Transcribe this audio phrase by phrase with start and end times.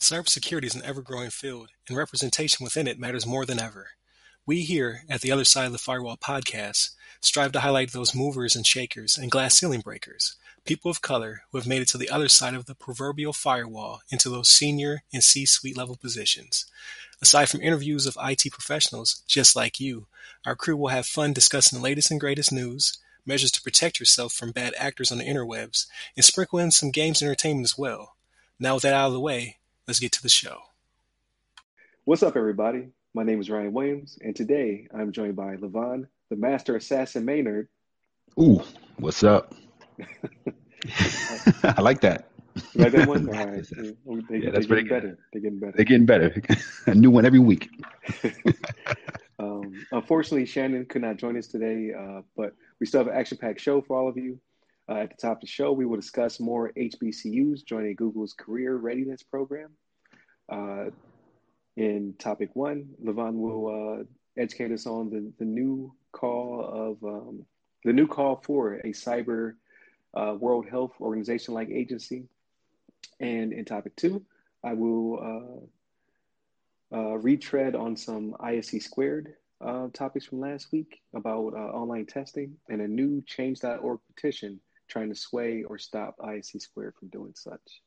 [0.00, 3.88] Cybersecurity is an ever-growing field, and representation within it matters more than ever.
[4.46, 6.90] We here at the Other Side of the Firewall podcast
[7.20, 11.58] strive to highlight those movers and shakers and glass ceiling breakers, people of color who
[11.58, 15.24] have made it to the other side of the proverbial firewall into those senior and
[15.24, 16.66] C-suite level positions.
[17.20, 20.06] Aside from interviews of IT professionals just like you,
[20.46, 24.32] our crew will have fun discussing the latest and greatest news, measures to protect yourself
[24.32, 28.14] from bad actors on the interwebs, and sprinkle in some games and entertainment as well.
[28.60, 29.56] Now with that out of the way,
[29.88, 30.58] let's get to the show.
[32.04, 32.88] What's up, everybody?
[33.14, 37.68] My name is Ryan Williams, and today I'm joined by Levon, the Master Assassin Maynard.
[38.38, 38.62] Ooh,
[38.98, 39.54] what's up?
[41.64, 42.28] I like that.
[42.74, 43.28] You like that one?
[43.34, 43.66] All right.
[44.28, 44.88] They, yeah, that's pretty getting good.
[44.88, 45.18] better.
[45.32, 45.72] They're getting better.
[45.74, 46.42] They're getting better.
[46.86, 47.70] A new one every week.
[49.38, 53.60] um, unfortunately, Shannon could not join us today, uh, but we still have an action-packed
[53.60, 54.38] show for all of you.
[54.88, 58.76] Uh, at the top of the show, we will discuss more HBCUs joining Google's Career
[58.76, 59.70] Readiness Program.
[60.50, 60.86] Uh,
[61.76, 64.04] in topic one, Levon will uh,
[64.40, 67.44] educate us on the, the new call of um,
[67.84, 69.54] the new call for a cyber
[70.14, 72.24] uh, World Health Organization like agency.
[73.20, 74.24] And in topic two,
[74.64, 75.68] I will
[76.92, 79.34] uh, uh, retread on some ISC squared
[79.92, 85.64] topics from last week about online testing and a new change.org petition trying to sway
[85.64, 87.82] or stop ISC squared from doing such.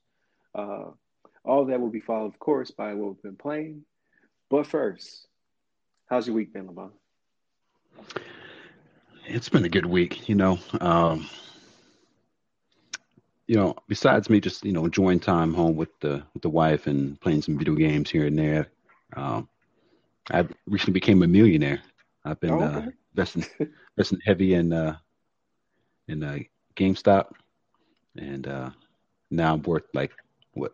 [0.56, 0.92] Uh,
[1.44, 3.84] all that will be followed, of course, by what we've been playing.
[4.50, 5.28] But first,
[6.08, 6.92] how's your week been, Levon?
[9.26, 10.60] It's been a good week, you know.
[10.80, 11.30] Um,
[13.48, 16.88] you know, besides me just you know enjoying time home with the with the wife
[16.88, 18.68] and playing some video games here and there,
[19.16, 19.48] um,
[20.32, 21.82] I recently became a millionaire.
[22.26, 23.46] I've been Oh, uh, investing
[23.98, 24.98] investing heavy in uh,
[26.08, 26.38] in uh,
[26.76, 27.32] GameStop,
[28.18, 28.70] and uh,
[29.30, 30.12] now I'm worth like
[30.54, 30.74] what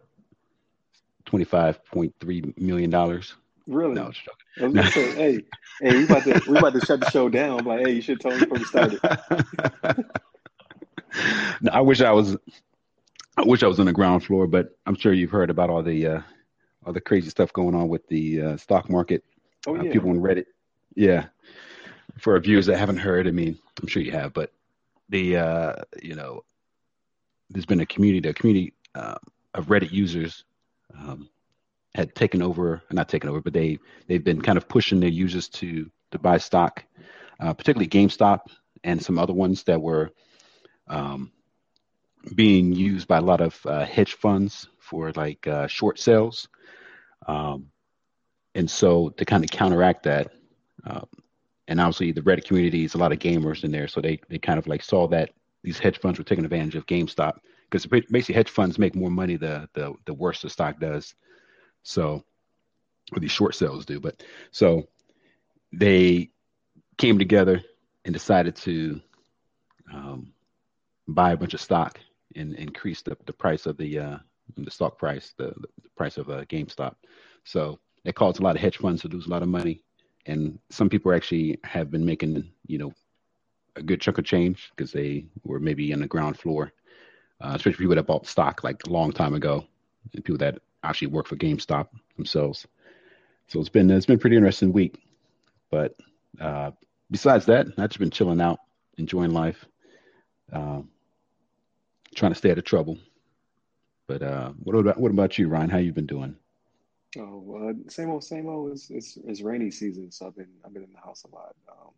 [1.26, 3.36] twenty five point three million dollars.
[3.68, 3.96] Really?
[3.96, 4.08] No, I
[4.64, 5.42] was gonna say, hey,
[5.82, 7.60] hey, we about to we about to shut the show down.
[7.60, 9.00] I'm like, hey, you should have told me before we started.
[11.62, 12.38] no, I wish I was.
[13.40, 15.84] I wish I was on the ground floor, but I'm sure you've heard about all
[15.84, 16.22] the uh,
[16.86, 19.24] all the crazy stuff going on with the uh, stock market.
[19.68, 19.92] Oh uh, yeah.
[19.92, 20.46] people on Reddit.
[20.96, 21.28] Yeah.
[22.18, 24.52] For our viewers that haven't heard, I mean, I'm sure you have, but
[25.10, 26.44] the uh, you know,
[27.50, 29.16] there's been a community, a community uh,
[29.54, 30.44] of Reddit users
[30.98, 31.30] um,
[31.96, 35.48] had taken over, not taken over, but they they've been kind of pushing their users
[35.50, 36.84] to to buy stock,
[37.40, 38.42] uh, particularly GameStop
[38.84, 40.12] and some other ones that were
[40.88, 41.32] um,
[42.36, 46.48] being used by a lot of uh, hedge funds for like uh, short sales.
[47.28, 47.68] Um,
[48.56, 50.32] and so to kind of counteract that,
[50.86, 51.02] uh,
[51.68, 54.38] and obviously the Reddit community is a lot of gamers in there, so they they
[54.38, 55.32] kind of like saw that
[55.64, 57.40] these hedge funds were taking advantage of GameStop
[57.70, 61.14] because basically hedge funds make more money the the the worse the stock does.
[61.84, 62.24] So,
[63.14, 64.88] or these short sales do, but so
[65.72, 66.30] they
[66.98, 67.62] came together
[68.06, 69.02] and decided to
[69.94, 70.34] um,
[71.08, 72.00] buy a bunch of stock
[72.36, 74.18] and increase the, the price of the uh,
[74.58, 76.96] the stock price, the, the price of uh, GameStop.
[77.44, 79.84] So it caused a lot of hedge funds to lose a lot of money,
[80.28, 82.94] and some people actually have been making you know
[83.76, 86.74] a good chunk of change because they were maybe on the ground floor,
[87.42, 89.66] uh, especially people that bought stock like a long time ago,
[90.14, 92.68] and people that actually work for GameStop themselves.
[93.48, 95.00] So it's been it's been pretty interesting week,
[95.72, 95.96] but
[96.40, 96.72] uh,
[97.10, 98.60] besides that, I've just been chilling out,
[98.98, 99.66] enjoying life,
[100.52, 100.90] um,
[102.16, 102.98] trying to stay out of trouble.
[104.08, 105.70] But uh, what about what about you, Ryan?
[105.70, 106.36] How you been doing?
[107.20, 108.72] Oh, uh, same old, same old.
[108.72, 111.56] It's, it's it's rainy season, so I've been I've been in the house a lot.
[111.70, 111.92] Um,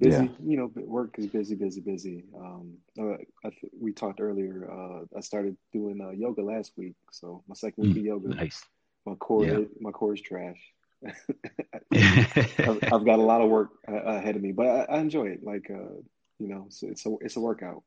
[0.00, 0.30] busy, Yeah.
[0.44, 0.70] you know.
[0.74, 2.24] Work is busy, busy, busy.
[2.36, 3.14] Um, uh,
[3.44, 4.68] I th- we talked earlier.
[4.70, 8.28] Uh, I started doing uh, yoga last week, so my second week of yoga.
[8.34, 8.64] Nice.
[9.06, 9.58] My core, Yeah.
[9.80, 10.60] my core is trash.
[11.94, 15.26] I've, I've got a lot of work uh, ahead of me, but I, I enjoy
[15.26, 15.44] it.
[15.44, 15.94] Like, uh,
[16.38, 17.82] you know, it's, it's a it's a workout.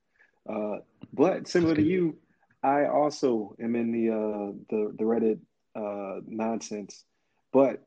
[0.47, 0.77] Uh,
[1.13, 2.17] but similar to you,
[2.63, 5.39] I also am in the uh, the the Reddit
[5.75, 7.03] uh, nonsense,
[7.51, 7.83] but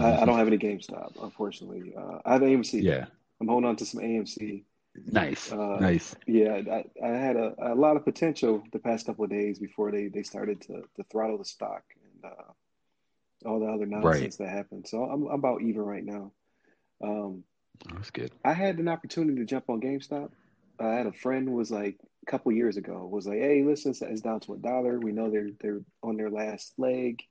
[0.00, 1.94] I, I don't have any GameStop, unfortunately.
[1.96, 2.82] Uh, I have AMC.
[2.82, 3.06] Yeah.
[3.40, 4.64] I'm holding on to some AMC.
[5.06, 5.52] Nice.
[5.52, 6.14] Uh, nice.
[6.26, 9.90] Yeah, I, I had a, a lot of potential the past couple of days before
[9.90, 11.82] they, they started to, to throttle the stock
[12.22, 14.86] and uh, all the other nonsense that happened.
[14.86, 16.32] So I'm, I'm about even right now.
[17.02, 17.44] Um,
[17.92, 18.32] That's good.
[18.44, 20.30] I had an opportunity to jump on GameStop.
[20.80, 21.96] I had a friend who was like
[22.26, 24.98] a couple years ago was like, "Hey, listen, it's- down to a dollar.
[24.98, 27.22] We know they're they're on their last leg.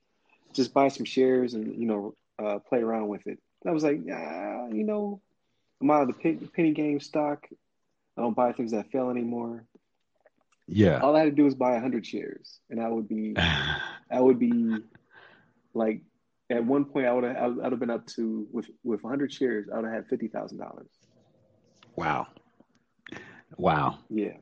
[0.54, 3.84] Just buy some shares and you know uh, play around with it." And I was
[3.84, 5.22] like, "Yeah, you know,
[5.82, 7.48] I'm out of the penny, penny game stock.
[8.18, 9.66] I don't buy things that fail anymore.
[10.68, 11.00] Yeah.
[11.00, 13.34] All I had to do was buy 100 shares, and I would be
[14.12, 14.78] I would be
[15.74, 16.02] like
[16.50, 19.32] at one point I would have I would have been up to with with 100
[19.32, 20.90] shares I would have had fifty thousand dollars.
[21.96, 22.28] Wow.
[23.58, 24.00] Wow.
[24.10, 24.38] Yeah.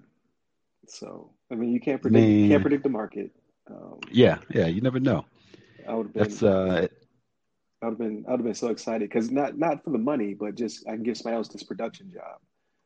[0.87, 3.31] So I mean, you can't predict you can't predict the market.
[3.69, 5.25] Um, yeah, yeah, you never know.
[5.87, 6.23] I would have been.
[6.23, 6.87] That's uh.
[7.81, 8.25] I would have been.
[8.27, 10.91] I would have been so excited because not not for the money, but just I
[10.91, 12.39] can give somebody else this production job.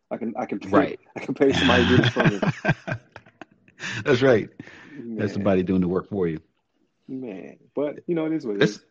[0.10, 1.00] I can I can pay, right.
[1.16, 2.40] I can pay somebody to do this for me.
[4.04, 4.50] That's right.
[4.94, 5.16] Man.
[5.18, 6.40] That's somebody doing the work for you.
[7.08, 8.82] Man, but you know it is what it is.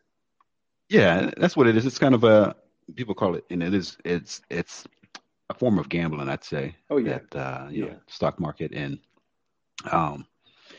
[0.89, 1.87] Yeah, that's what it is.
[1.87, 2.57] It's kind of a
[2.97, 3.97] people call it, and it is.
[4.05, 4.87] It's it's
[5.51, 6.75] a form of gambling, I'd say.
[6.89, 7.19] Oh yeah.
[7.31, 7.93] That, uh, you yeah.
[7.93, 8.99] know, stock market and
[9.91, 10.27] um,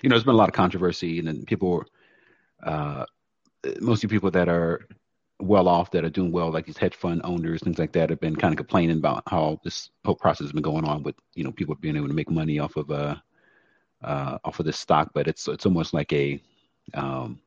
[0.02, 1.84] you know, there's been a lot of controversy, and then people,
[2.64, 3.06] uh,
[3.80, 4.88] mostly people that are
[5.40, 8.20] well off, that are doing well, like these hedge fund owners, things like that, have
[8.20, 11.44] been kind of complaining about how this whole process has been going on with, you
[11.44, 13.16] know, people being able to make money off of uh,
[14.04, 16.42] uh off of this stock, but it's it's almost like a,
[16.94, 17.40] um,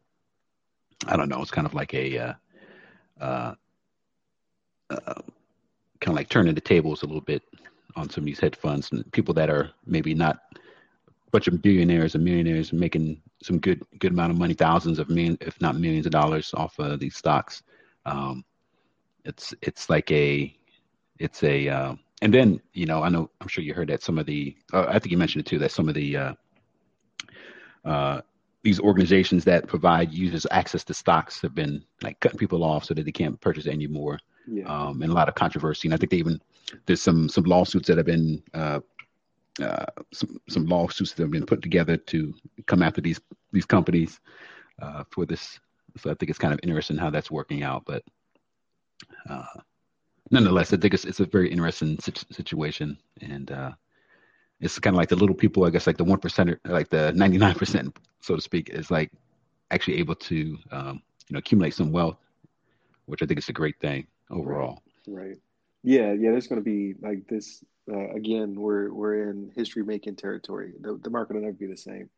[1.06, 2.32] I don't know, it's kind of like a, uh,
[3.20, 3.54] uh,
[4.90, 5.22] uh
[6.04, 7.42] kind of like turning the tables a little bit
[7.96, 10.40] on some of these hedge funds and people that are maybe not
[11.32, 15.36] bunch of billionaires and millionaires making some good good amount of money, thousands of million,
[15.40, 17.62] if not millions of dollars off of these stocks.
[18.06, 18.44] Um,
[19.24, 20.54] it's it's like a
[21.18, 24.18] it's a uh, and then you know I know I'm sure you heard that some
[24.18, 26.34] of the uh, I think you mentioned it too that some of the uh,
[27.84, 28.20] uh,
[28.62, 32.94] these organizations that provide users access to stocks have been like cutting people off so
[32.94, 34.18] that they can't purchase anymore.
[34.46, 34.64] Yeah.
[34.64, 35.88] Um, and a lot of controversy.
[35.88, 36.40] And I think they even
[36.86, 38.80] there's some some lawsuits that have been uh,
[39.62, 42.34] uh, some some lawsuits that have been put together to
[42.66, 43.20] come after these
[43.52, 44.20] these companies
[44.80, 45.58] uh, for this.
[45.96, 47.84] So I think it's kind of interesting how that's working out.
[47.86, 48.02] But
[49.28, 49.60] uh,
[50.30, 53.72] nonetheless, I think it's it's a very interesting situation, and uh,
[54.60, 55.64] it's kind of like the little people.
[55.64, 58.90] I guess like the one percent, like the ninety nine percent, so to speak, is
[58.90, 59.12] like
[59.70, 62.18] actually able to um, you know accumulate some wealth,
[63.06, 64.82] which I think is a great thing overall.
[65.06, 65.26] Right.
[65.26, 65.36] right.
[65.82, 66.30] Yeah, yeah.
[66.30, 70.72] There's going to be like this uh, again, we're we're in history making territory.
[70.80, 72.08] The, the market will never be the same.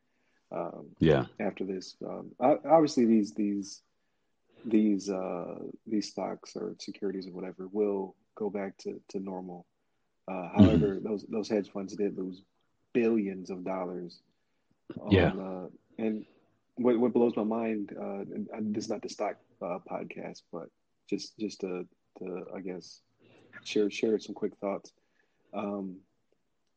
[0.53, 1.25] Um, yeah.
[1.41, 3.83] After this, um, obviously these these
[4.65, 5.57] these uh,
[5.87, 9.67] these stocks or securities or whatever will go back to to normal.
[10.29, 10.65] Uh, mm-hmm.
[10.65, 11.09] however, mm-hmm.
[11.09, 12.43] those those hedge funds did lose
[12.93, 14.21] billions of dollars.
[15.01, 15.33] On, yeah.
[15.33, 15.67] Uh,
[15.99, 16.25] and
[16.77, 18.21] what what blows my mind, uh,
[18.57, 20.69] and this is not the stock uh, podcast, but
[21.11, 21.89] just just to,
[22.19, 23.01] to I guess
[23.65, 24.93] share share some quick thoughts
[25.57, 25.97] um,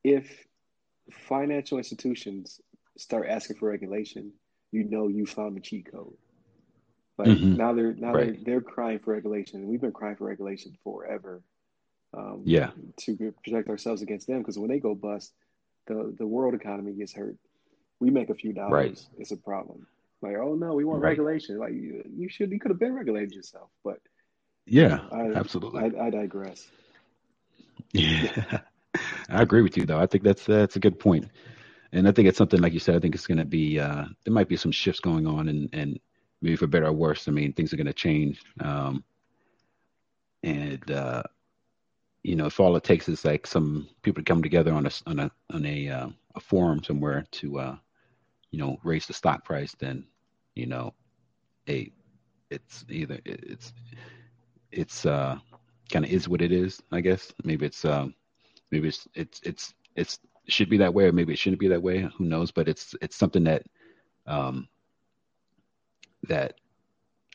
[0.04, 0.46] if
[1.12, 2.62] financial institutions
[2.98, 4.32] start asking for regulation,
[4.72, 6.14] you know you found the cheat code.
[7.18, 7.56] Like mm-hmm.
[7.56, 8.34] now they're now right.
[8.34, 9.60] they're, they're crying for regulation.
[9.60, 11.42] And we've been crying for regulation forever.
[12.12, 12.72] Um, yeah,
[13.02, 15.34] to protect ourselves against them because when they go bust,
[15.88, 17.36] the the world economy gets hurt.
[18.00, 18.72] We make a few dollars.
[18.72, 19.06] Right.
[19.18, 19.86] It's a problem.
[20.22, 21.10] Like, oh no, we want right.
[21.10, 21.58] regulation.
[21.60, 23.70] Like you, you should, you could have been regulated yourself.
[23.84, 24.00] But
[24.70, 25.82] yeah, I, absolutely.
[25.82, 26.68] I, I digress.
[27.94, 28.62] Yeah,
[29.30, 30.00] I agree with you though.
[30.00, 31.24] I think that's that's a good point.
[31.24, 31.34] point,
[31.92, 32.96] and I think it's something like you said.
[32.96, 35.70] I think it's going to be uh, there might be some shifts going on, and
[35.74, 36.00] and
[36.42, 37.28] maybe for better or worse.
[37.28, 39.04] I mean, things are going to change, um,
[40.44, 41.24] and uh,
[42.24, 44.92] you know, if all it takes is like some people to come together on a
[45.08, 47.76] on a on a uh, a forum somewhere to uh,
[48.52, 50.06] you know raise the stock price, then
[50.56, 50.94] you know,
[51.68, 51.92] a
[52.50, 53.74] it's either it's
[54.72, 55.38] it's uh
[55.90, 56.82] kind of is what it is.
[56.92, 58.14] I guess maybe it's um,
[58.72, 61.68] maybe it's it's it's it's it should be that way, or maybe it shouldn't be
[61.68, 62.08] that way.
[62.18, 62.52] Who knows?
[62.52, 63.64] But it's it's something that
[64.28, 64.68] um,
[66.28, 66.56] that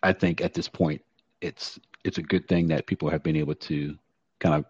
[0.02, 1.02] I think at this point
[1.40, 3.96] it's it's a good thing that people have been able to
[4.40, 4.64] kind of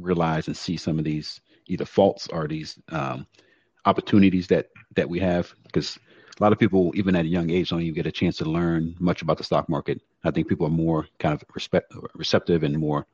[0.00, 3.26] realize and see some of these either faults or these um,
[3.86, 5.98] opportunities that that we have because
[6.38, 8.44] a lot of people even at a young age don't even get a chance to
[8.44, 12.62] learn much about the stock market i think people are more kind of respect, receptive
[12.62, 13.06] and more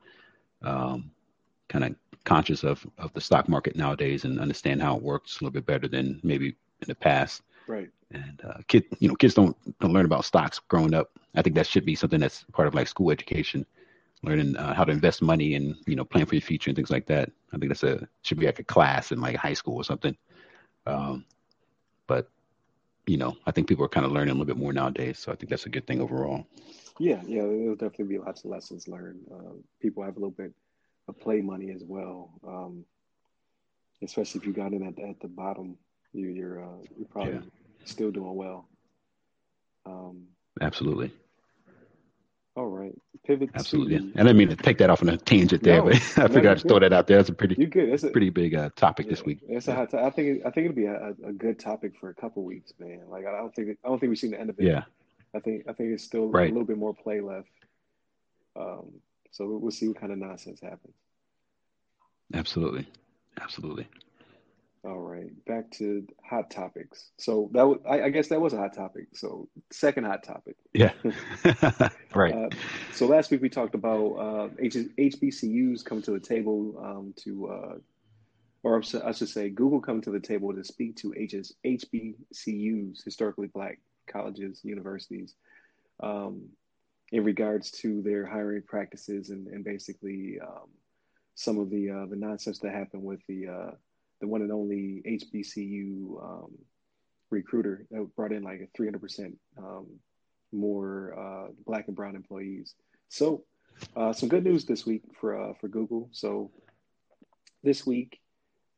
[0.63, 1.11] um,
[1.69, 5.43] kind of conscious of of the stock market nowadays and understand how it works a
[5.43, 7.41] little bit better than maybe in the past.
[7.67, 7.89] Right.
[8.11, 11.11] And uh, kid, you know, kids don't don't learn about stocks growing up.
[11.35, 13.65] I think that should be something that's part of like school education,
[14.23, 16.91] learning uh, how to invest money and you know plan for your future and things
[16.91, 17.31] like that.
[17.53, 20.15] I think that's a should be like a class in like high school or something.
[20.85, 21.25] Um,
[22.07, 22.29] but
[23.07, 25.31] you know, I think people are kind of learning a little bit more nowadays, so
[25.31, 26.45] I think that's a good thing overall.
[26.99, 29.21] Yeah, yeah, there'll definitely be lots of lessons learned.
[29.31, 30.53] Uh, people have a little bit
[31.07, 32.85] of play money as well, um,
[34.03, 35.77] especially if you got in at, at the bottom.
[36.13, 37.39] You, you're uh, you're probably yeah.
[37.85, 38.67] still doing well.
[39.85, 40.27] Um,
[40.59, 41.11] Absolutely.
[42.55, 42.91] All right.
[43.25, 43.49] pivot.
[43.55, 44.11] Absolutely.
[44.11, 46.27] To, and I mean to take that off on a tangent there, no, but I
[46.27, 47.17] figured I'd throw that out there.
[47.17, 47.91] That's a pretty, you good.
[47.91, 49.39] That's a pretty big uh, topic yeah, this week.
[49.47, 49.91] It's a hot.
[49.91, 50.45] T- I think.
[50.45, 53.03] I think it'll be a, a, good topic for a couple weeks, man.
[53.07, 53.77] Like I don't think.
[53.85, 54.65] I don't think we've seen the end of it.
[54.65, 54.83] Yeah.
[55.35, 55.65] I think.
[55.67, 56.49] I think it's still right.
[56.49, 57.49] a little bit more play left.
[58.55, 58.93] Um.
[59.31, 60.95] So we'll see what kind of nonsense happens.
[62.33, 62.87] Absolutely.
[63.39, 63.87] Absolutely.
[64.83, 67.11] All right, back to hot topics.
[67.17, 69.09] So that was, I, I, guess that was a hot topic.
[69.13, 70.55] So second hot topic.
[70.73, 70.93] Yeah.
[72.15, 72.33] right.
[72.33, 72.49] Uh,
[72.91, 77.47] so last week we talked about uh, H- HBCUs coming to the table um, to,
[77.47, 77.75] uh,
[78.63, 83.47] or I should say, Google coming to the table to speak to H's, HBCUs, historically
[83.53, 83.77] black
[84.11, 85.35] colleges, universities,
[86.01, 86.49] um,
[87.11, 90.69] in regards to their hiring practices and, and basically um,
[91.35, 93.71] some of the uh, the nonsense that happened with the uh,
[94.19, 96.51] the one and only HBCU um,
[97.29, 99.87] recruiter that brought in like a 300% um,
[100.51, 102.75] more uh, black and brown employees.
[103.09, 103.45] So,
[103.95, 106.09] uh, some good news this week for uh, for Google.
[106.11, 106.51] So,
[107.63, 108.19] this week,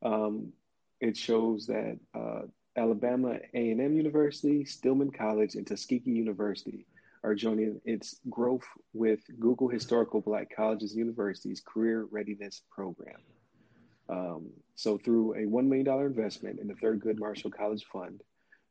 [0.02, 0.54] um,
[1.02, 2.44] it shows that uh,
[2.75, 6.86] Alabama A&M University, Stillman College, and Tuskegee University
[7.24, 13.20] are joining its Growth with Google Historical Black Colleges and Universities Career Readiness Program.
[14.10, 18.22] Um, so, through a $1 million investment in the Thurgood Marshall College Fund,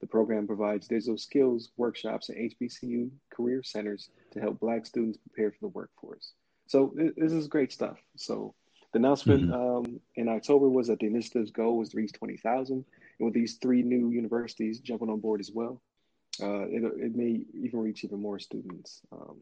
[0.01, 5.53] the program provides digital skills workshops and HBCU career centers to help Black students prepare
[5.53, 6.33] for the workforce.
[6.67, 7.99] So, this is great stuff.
[8.17, 8.55] So,
[8.93, 9.93] the announcement mm-hmm.
[9.93, 12.85] um, in October was that the initiative's goal was to reach 20,000.
[13.23, 15.81] With these three new universities jumping on board as well,
[16.43, 19.01] uh, it, it may even reach even more students.
[19.13, 19.37] Um,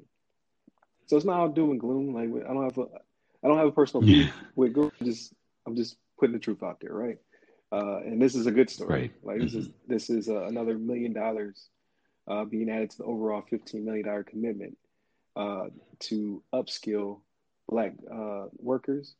[1.06, 2.14] so it's not all doom and gloom.
[2.14, 2.86] Like I don't have a,
[3.42, 4.92] I don't have a personal beef with Google.
[5.02, 5.32] Just
[5.66, 7.18] I'm just putting the truth out there, right?
[7.72, 9.00] Uh, and this is a good story.
[9.00, 9.12] Right.
[9.22, 9.92] Like this is mm-hmm.
[9.92, 11.68] this is uh, another million dollars
[12.28, 14.76] uh, being added to the overall fifteen million dollar commitment
[15.36, 15.66] uh,
[16.00, 17.20] to upskill
[17.68, 19.14] black uh, workers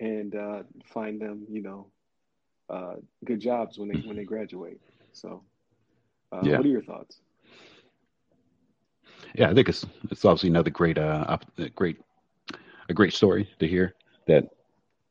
[0.00, 1.86] and uh, find them, you know,
[3.24, 4.80] good jobs when they when they graduate.
[5.12, 5.42] So,
[6.42, 6.56] yeah.
[6.56, 7.20] what are your thoughts?
[9.34, 11.38] Yeah, I think it's it's obviously another great uh
[11.74, 11.98] great
[12.88, 13.94] a great story to hear
[14.26, 14.48] that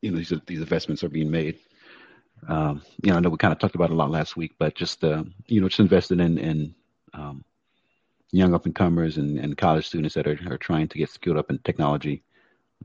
[0.00, 1.58] you know these these investments are being made.
[2.48, 4.52] Um, you know, I know we kind of talked about it a lot last week,
[4.58, 6.74] but just uh, you know, just invested in in
[7.14, 7.44] um,
[8.32, 11.36] young up and comers and, and college students that are, are trying to get skilled
[11.36, 12.22] up in technology,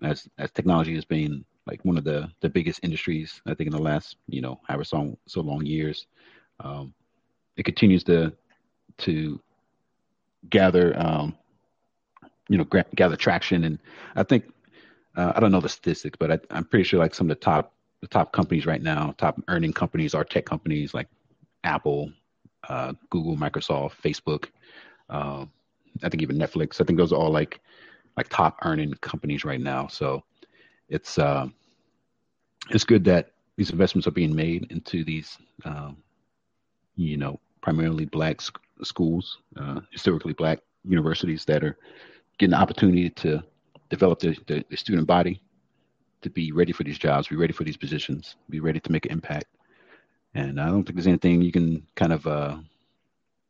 [0.04, 3.74] as as technology has been like one of the the biggest industries I think in
[3.74, 6.08] the last you know however so so long years.
[6.60, 6.94] Um,
[7.58, 8.34] it continues to
[9.00, 9.40] to
[10.50, 11.36] gather um,
[12.50, 13.80] you know gra- gather traction, and
[14.16, 14.46] I think
[15.16, 17.44] uh, I don't know the statistics, but I, I'm pretty sure like some of the
[17.44, 21.08] top the top companies right now, top earning companies are tech companies like
[21.64, 22.12] Apple,
[22.70, 24.46] uh, Google, Microsoft, Facebook.
[25.10, 25.46] Uh,
[26.04, 26.80] I think even Netflix.
[26.80, 27.60] I think those are all like
[28.16, 29.88] like top earning companies right now.
[29.88, 30.24] So
[30.90, 31.48] it's uh,
[32.70, 35.98] it's good that these investments are being made into these, um,
[36.96, 41.78] you know, primarily black sc- schools, uh, historically black universities that are
[42.38, 43.44] getting the opportunity to
[43.90, 45.42] develop the, the, the, student body
[46.22, 49.06] to be ready for these jobs, be ready for these positions, be ready to make
[49.06, 49.48] an impact.
[50.36, 52.58] And I don't think there's anything you can kind of, uh,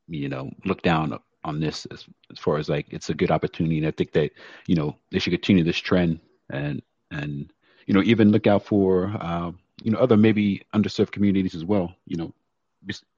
[0.07, 3.77] you know, look down on this as, as far as like it's a good opportunity.
[3.77, 4.31] And I think that
[4.67, 7.51] you know they should continue this trend and and
[7.85, 9.51] you know even look out for uh,
[9.83, 11.95] you know other maybe underserved communities as well.
[12.05, 12.33] You know,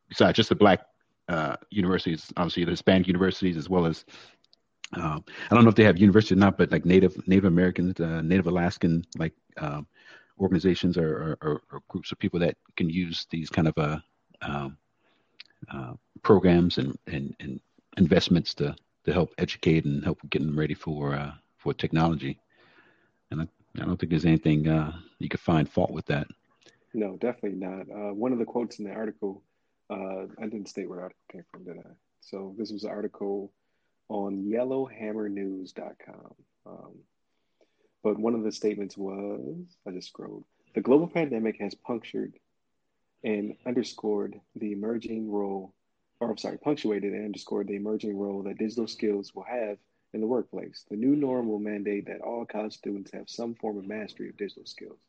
[0.08, 0.81] besides just the black
[1.27, 4.05] uh, universities, obviously the Hispanic universities as well as
[4.93, 8.00] um, I don't know if they have university or not, but like Native Native Americans,
[8.00, 9.86] uh, Native Alaskan like um,
[10.39, 14.00] organizations or, or, or, groups of people that can use these kind of uh,
[14.41, 14.77] um,
[15.72, 15.93] uh,
[16.24, 17.60] programs and, and, and
[17.98, 22.39] investments to to help educate and help get them ready for uh, for technology.
[23.31, 26.27] And I, I, don't think there's anything uh, you could find fault with that.
[26.93, 27.81] No, definitely not.
[27.81, 29.43] Uh, one of the quotes in the article,
[29.91, 31.89] I didn't state where the article came from, did I?
[32.21, 33.51] So this was an article
[34.09, 36.35] on yellowhammernews.com.
[36.65, 36.95] Um,
[38.03, 42.33] but one of the statements was I just scrolled the global pandemic has punctured
[43.23, 45.73] and underscored the emerging role,
[46.19, 49.77] or I'm sorry, punctuated and underscored the emerging role that digital skills will have
[50.13, 50.86] in the workplace.
[50.89, 54.38] The new norm will mandate that all college students have some form of mastery of
[54.38, 55.00] digital skills.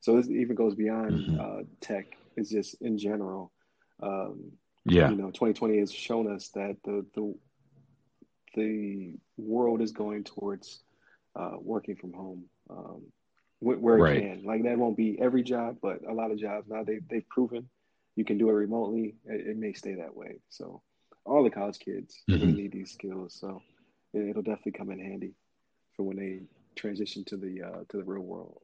[0.00, 1.40] So this even goes beyond mm-hmm.
[1.40, 2.16] uh, tech.
[2.36, 3.52] It's just in general.
[4.02, 4.52] Um,
[4.84, 5.10] yeah.
[5.10, 7.34] You know, 2020 has shown us that the the
[8.54, 10.80] the world is going towards
[11.36, 13.02] uh, working from home um,
[13.60, 14.22] where it right.
[14.22, 14.44] can.
[14.44, 17.68] Like that won't be every job, but a lot of jobs now they they've proven
[18.18, 19.14] you can do it remotely.
[19.26, 20.40] It, it may stay that way.
[20.48, 20.82] So
[21.24, 22.40] all the college kids mm-hmm.
[22.40, 23.36] really need these skills.
[23.38, 23.62] So
[24.14, 25.34] it, will definitely come in handy
[25.96, 26.40] for when they
[26.76, 28.60] transition to the uh, to the real world.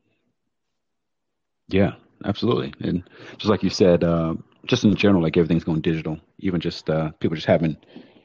[1.69, 1.93] Yeah,
[2.25, 2.75] absolutely.
[2.81, 3.09] And
[3.39, 4.35] just like you said, uh,
[4.67, 6.19] just in general, like everything's going digital.
[6.39, 7.77] Even just uh, people just having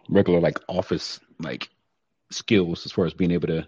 [0.09, 1.69] regular like office like
[2.31, 3.67] skills as far as being able to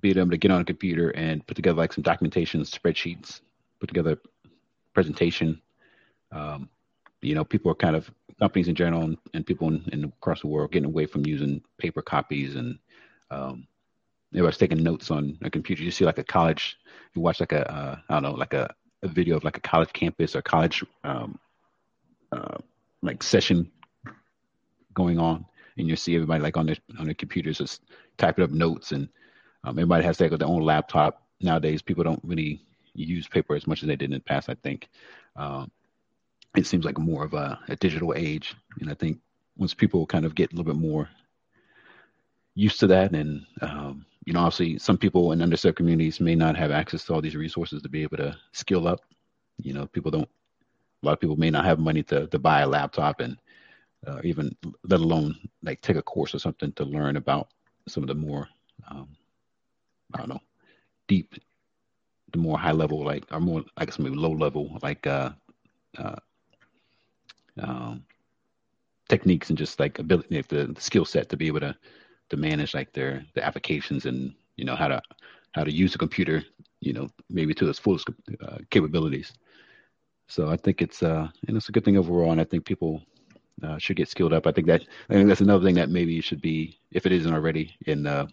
[0.00, 3.40] be able to get on a computer and put together like some documentation, spreadsheets,
[3.80, 4.18] put together
[4.92, 5.60] presentation.
[6.30, 6.68] Um,
[7.22, 10.40] you know, people are kind of companies in general and, and people in, in, across
[10.40, 12.78] the world getting away from using paper copies and
[13.30, 13.66] um,
[14.32, 15.82] everybody's taking notes on a computer.
[15.82, 16.76] You see like a college,
[17.14, 18.72] you watch like a uh, I don't know, like a,
[19.02, 21.38] a video of like a college campus or college um,
[22.32, 22.58] uh,
[23.02, 23.70] like session
[24.94, 25.44] going on,
[25.78, 27.82] and you see everybody like on their on their computers just
[28.18, 29.08] typing up notes, and
[29.64, 31.22] um, everybody has their, their own laptop.
[31.40, 32.60] Nowadays, people don't really
[32.94, 34.48] use paper as much as they did in the past.
[34.48, 34.88] I think
[35.36, 35.70] um,
[36.56, 39.18] it seems like more of a, a digital age, and I think
[39.56, 41.08] once people kind of get a little bit more
[42.56, 46.56] used to that and um, you know obviously some people in underserved communities may not
[46.56, 49.00] have access to all these resources to be able to skill up.
[49.58, 50.28] You know people don't
[51.02, 53.36] a lot of people may not have money to, to buy a laptop and
[54.06, 57.48] uh, even let alone like take a course or something to learn about
[57.88, 58.48] some of the more
[58.90, 59.08] um,
[60.14, 60.40] i don't know
[61.08, 61.34] deep
[62.32, 65.30] the more high level like or more i guess maybe low level like uh,
[65.98, 66.16] uh
[67.60, 68.04] um,
[69.08, 71.74] techniques and just like ability the, the skill set to be able to
[72.30, 75.00] to manage like their the applications and you know how to
[75.52, 76.42] how to use a computer
[76.80, 78.08] you know maybe to its fullest
[78.42, 79.32] uh, capabilities.
[80.28, 83.02] So i think it's uh and it's a good thing overall and i think people
[83.62, 84.46] uh, should get skilled up.
[84.46, 87.34] I think that i think that's another thing that maybe should be if it isn't
[87.34, 88.26] already in uh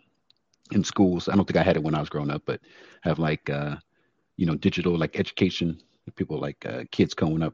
[0.72, 1.28] in schools.
[1.28, 2.62] I don't think i had it when i was growing up but
[3.02, 3.76] have like uh
[4.38, 5.80] you know digital like education
[6.16, 7.54] people like uh, kids coming up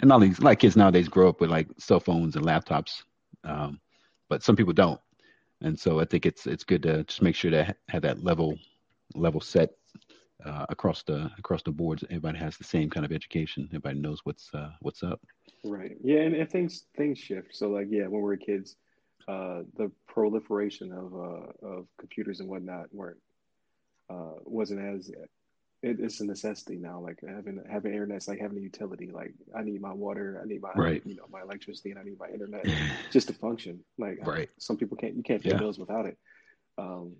[0.00, 3.02] and all these like kids nowadays grow up with like cell phones and laptops
[3.44, 3.80] um,
[4.28, 5.00] but some people don't
[5.62, 8.58] and so I think it's it's good to just make sure to have that level
[9.14, 9.70] level set
[10.44, 12.04] uh, across the across the boards.
[12.04, 13.68] Everybody has the same kind of education.
[13.70, 15.20] Everybody knows what's uh, what's up.
[15.64, 15.96] Right.
[16.02, 17.54] Yeah, and, and things things shift.
[17.54, 18.76] So like yeah, when we were kids,
[19.28, 23.20] uh, the proliferation of uh, of computers and whatnot weren't
[24.10, 25.10] uh, wasn't as
[25.82, 27.00] it, it's a necessity now.
[27.00, 29.10] Like having having internet's like having a utility.
[29.12, 31.02] Like I need my water, I need my right.
[31.04, 32.66] you know my electricity, and I need my internet
[33.12, 33.80] just to function.
[33.98, 34.48] Like right.
[34.58, 35.58] Some people can't you can't pay yeah.
[35.58, 36.18] bills without it.
[36.78, 37.16] Um,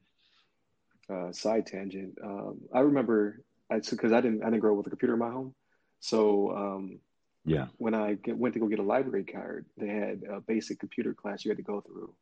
[1.11, 2.19] uh, side tangent.
[2.23, 5.21] Um, I remember I because I didn't I didn't grow up with a computer in
[5.21, 5.55] my home,
[6.01, 6.99] so um,
[7.45, 7.67] yeah.
[7.79, 11.13] When I get, went to go get a library card, they had a basic computer
[11.13, 12.15] class you had to go through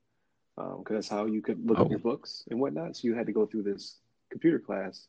[0.56, 1.82] because um, that's how you could look oh.
[1.82, 2.96] up your books and whatnot.
[2.96, 3.98] So you had to go through this
[4.30, 5.06] computer class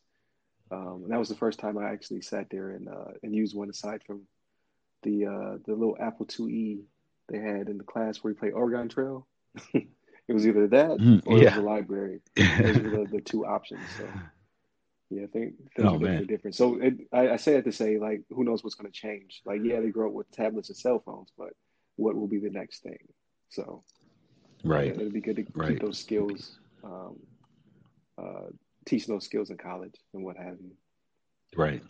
[0.71, 3.55] um, and that was the first time I actually sat there and uh, and used
[3.55, 4.21] one aside from
[5.03, 6.81] the uh, the little Apple IIe
[7.29, 9.27] they had in the class where we play Oregon Trail.
[9.73, 11.55] it was either that mm, or yeah.
[11.55, 12.21] the library.
[12.35, 13.81] Those were the, the, two options.
[13.97, 14.07] So
[15.09, 16.55] yeah, I think things oh, are different.
[16.55, 19.41] So it, I, I, say that to say like, who knows what's going to change?
[19.45, 21.49] Like, yeah, they grow up with tablets and cell phones, but
[21.97, 22.99] what will be the next thing?
[23.49, 23.83] So
[24.63, 25.69] right, yeah, it'd be good to right.
[25.69, 27.19] keep those skills um,
[28.17, 28.47] uh,
[28.85, 30.71] teaching those skills in college and what have you.
[31.55, 31.83] Right.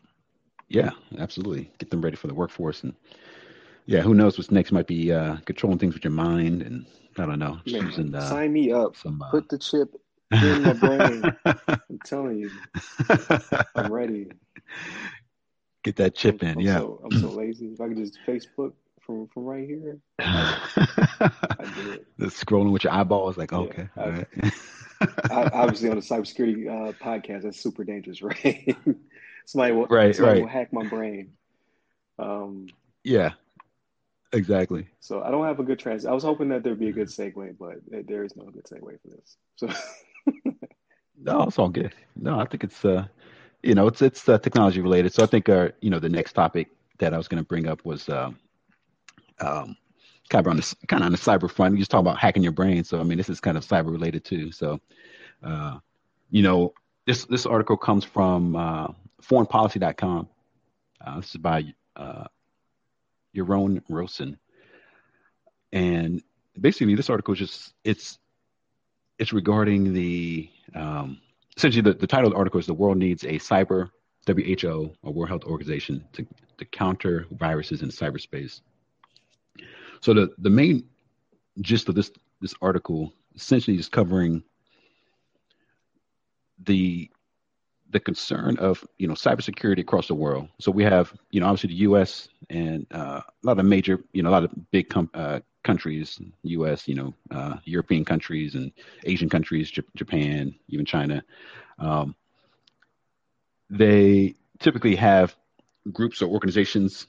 [0.69, 1.71] Yeah, absolutely.
[1.77, 2.93] Get them ready for the workforce and
[3.86, 6.86] yeah, who knows what's next might be uh, controlling things with your mind and
[7.17, 7.60] I don't know.
[7.67, 8.95] Man, using, uh, sign me up.
[8.95, 9.30] Some, uh...
[9.32, 9.95] Put the chip
[10.32, 11.23] in my brain.
[11.45, 12.51] I'm telling you,
[13.75, 14.32] I'm ready.
[15.84, 16.58] Get that chip I'm, in.
[16.58, 16.77] I'm yeah.
[16.77, 17.67] So, I'm so lazy.
[17.67, 18.73] If I could just Facebook
[19.05, 20.59] from from right here, I,
[21.77, 22.07] it.
[22.17, 24.27] The scrolling with your eyeballs, like okay, yeah, all right.
[25.53, 28.75] obviously on a cybersecurity uh, podcast, that's super dangerous, right?
[29.45, 30.43] somebody will, right, somebody right.
[30.43, 31.31] will hack my brain.
[32.19, 32.67] Um,
[33.03, 33.31] yeah,
[34.31, 34.87] exactly.
[34.99, 36.05] So I don't have a good trans.
[36.05, 38.99] I was hoping that there'd be a good segue, but there is no good segue
[39.01, 39.37] for this.
[39.55, 39.69] So
[41.17, 41.93] no, it's all good.
[42.15, 43.05] No, I think it's uh,
[43.63, 45.13] you know, it's it's uh, technology related.
[45.13, 47.67] So I think our you know, the next topic that I was going to bring
[47.67, 48.37] up was um,
[49.41, 49.75] um,
[50.30, 51.73] kind of on the kind of on the cyber front.
[51.73, 52.84] You just talk about hacking your brain.
[52.84, 54.51] So I mean, this is kind of cyber related too.
[54.51, 54.80] So,
[55.43, 55.80] uh,
[56.30, 56.73] you know,
[57.06, 58.88] this this article comes from uh,
[59.21, 60.30] foreignpolicy.com.
[61.06, 61.63] Uh, this is by
[61.95, 62.25] uh,
[63.36, 64.38] Yaron Rosen,
[65.71, 66.21] and
[66.60, 68.19] basically this article is just it's
[69.17, 71.19] it's regarding the um,
[71.58, 73.89] essentially the, the title of the article is the world needs a cyber
[74.27, 76.25] WHO or World Health Organization to,
[76.58, 78.62] to counter viruses in cyberspace.
[80.01, 80.85] So the the main
[81.61, 82.11] gist of this
[82.41, 84.43] this article essentially is covering
[86.63, 87.09] the
[87.91, 90.47] the concern of you know cybersecurity across the world.
[90.59, 92.29] So we have you know obviously the U.S.
[92.49, 96.19] and uh, a lot of major you know a lot of big com- uh, countries,
[96.43, 98.71] U.S., you know, uh, European countries and
[99.03, 101.23] Asian countries, J- Japan, even China,
[101.79, 102.15] um,
[103.69, 105.35] they typically have
[105.91, 107.07] groups or organizations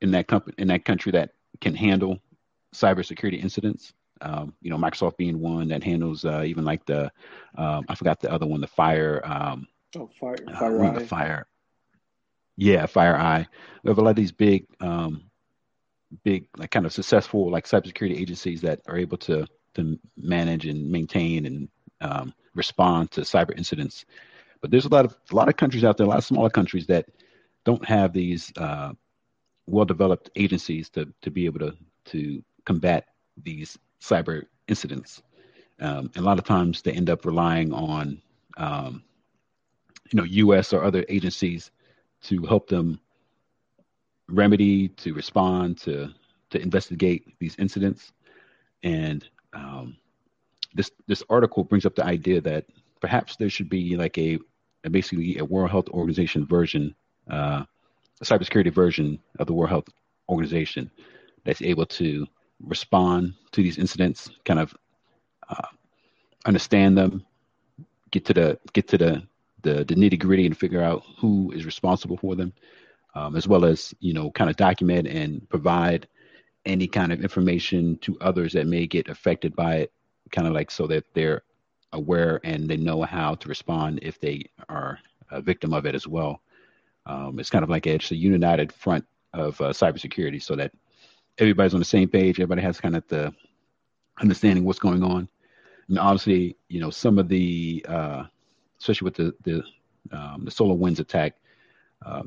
[0.00, 1.30] in that company in that country that
[1.60, 2.20] can handle
[2.74, 3.92] cybersecurity incidents.
[4.20, 7.10] Um, you know, Microsoft being one that handles uh, even like the
[7.56, 9.20] um, I forgot the other one, the fire.
[9.24, 11.46] Um, oh, fire, uh, fire, uh, the fire.
[12.56, 13.46] Yeah, FireEye.
[13.82, 15.24] We have a lot of these big, um,
[16.22, 20.90] big like kind of successful like cybersecurity agencies that are able to to manage and
[20.90, 21.68] maintain and
[22.00, 24.04] um, respond to cyber incidents.
[24.60, 26.50] But there's a lot of a lot of countries out there, a lot of smaller
[26.50, 27.06] countries that
[27.64, 28.92] don't have these uh,
[29.66, 33.06] well-developed agencies to to be able to to combat
[33.42, 35.22] these cyber incidents.
[35.80, 38.20] Um, and a lot of times they end up relying on
[38.56, 39.02] um,
[40.12, 40.72] you know U.S.
[40.72, 41.70] or other agencies
[42.22, 43.00] to help them
[44.28, 46.10] remedy, to respond, to
[46.50, 48.12] to investigate these incidents.
[48.82, 49.96] And um,
[50.74, 52.66] this this article brings up the idea that
[53.00, 54.38] perhaps there should be like a,
[54.84, 56.94] a basically a World Health Organization version,
[57.30, 57.64] uh,
[58.20, 59.88] a cybersecurity version of the World Health
[60.28, 60.90] Organization
[61.44, 62.26] that's able to
[62.60, 64.74] respond to these incidents, kind of
[65.48, 65.68] uh,
[66.46, 67.24] understand them,
[68.10, 69.22] get to the get to the
[69.62, 72.52] the, the nitty gritty and figure out who is responsible for them,
[73.14, 76.06] um, as well as you know kind of document and provide
[76.66, 79.92] any kind of information to others that may get affected by it,
[80.30, 81.42] kind of like so that they're
[81.92, 84.98] aware and they know how to respond if they are
[85.30, 86.40] a victim of it as well.
[87.06, 90.72] Um, it's kind of like it's a united front of uh, cybersecurity, so that
[91.38, 92.40] everybody's on the same page.
[92.40, 93.32] Everybody has kind of the
[94.20, 95.28] understanding what's going on.
[95.88, 98.24] And obviously, you know, some of the uh,
[98.78, 101.36] especially with the the um, the SolarWinds attack.
[102.04, 102.22] Uh,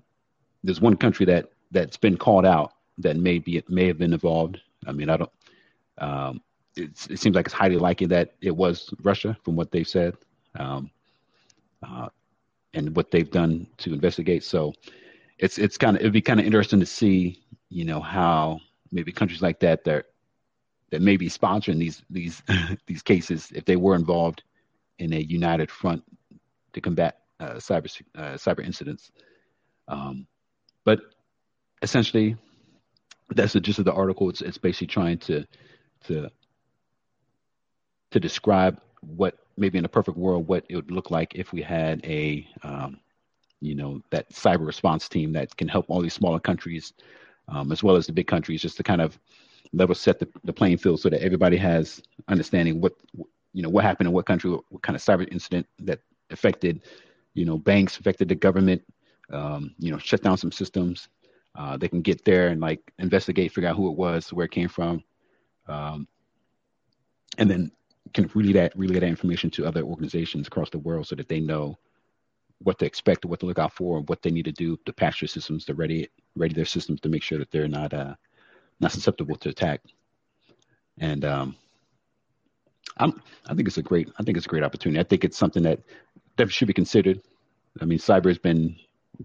[0.63, 4.59] there's one country that that's been called out that may be may have been involved.
[4.85, 5.31] I mean, I don't.
[5.99, 6.41] Um,
[6.75, 10.15] it seems like it's highly likely that it was Russia, from what they've said,
[10.59, 10.91] um,
[11.81, 12.09] uh,
[12.73, 14.43] and what they've done to investigate.
[14.43, 14.73] So,
[15.39, 18.59] it's it's kind of it'd be kind of interesting to see, you know, how
[18.91, 20.05] maybe countries like that that
[20.91, 22.41] that may be sponsoring these these
[22.87, 24.43] these cases if they were involved
[24.99, 26.03] in a united front
[26.73, 29.11] to combat uh, cyber uh, cyber incidents.
[29.87, 30.27] Um,
[30.85, 30.99] but
[31.81, 32.35] essentially,
[33.29, 34.29] that's the gist of the article.
[34.29, 35.45] It's it's basically trying to
[36.05, 36.29] to
[38.11, 41.61] to describe what maybe in a perfect world what it would look like if we
[41.61, 42.99] had a um,
[43.59, 46.93] you know that cyber response team that can help all these smaller countries
[47.47, 49.17] um, as well as the big countries just to kind of
[49.73, 52.93] level set the, the playing field so that everybody has understanding what
[53.53, 56.83] you know what happened in what country what, what kind of cyber incident that affected,
[57.33, 58.81] you know, banks, affected the government,
[59.31, 61.09] um, you know, shut down some systems.
[61.55, 64.51] Uh, they can get there and like investigate, figure out who it was, where it
[64.51, 65.03] came from,
[65.67, 66.07] um,
[67.37, 67.71] and then
[68.13, 71.39] can relay that relay that information to other organizations across the world so that they
[71.39, 71.77] know
[72.59, 74.93] what to expect, what to look out for, and what they need to do to
[74.93, 76.07] patch their systems, to ready
[76.37, 78.15] ready their systems to make sure that they're not uh,
[78.79, 79.81] not susceptible to attack.
[80.99, 81.55] And um,
[82.97, 84.99] I'm, I think it's a great I think it's a great opportunity.
[84.99, 85.79] I think it's something that
[86.37, 87.21] that should be considered.
[87.81, 88.75] I mean, cyber has been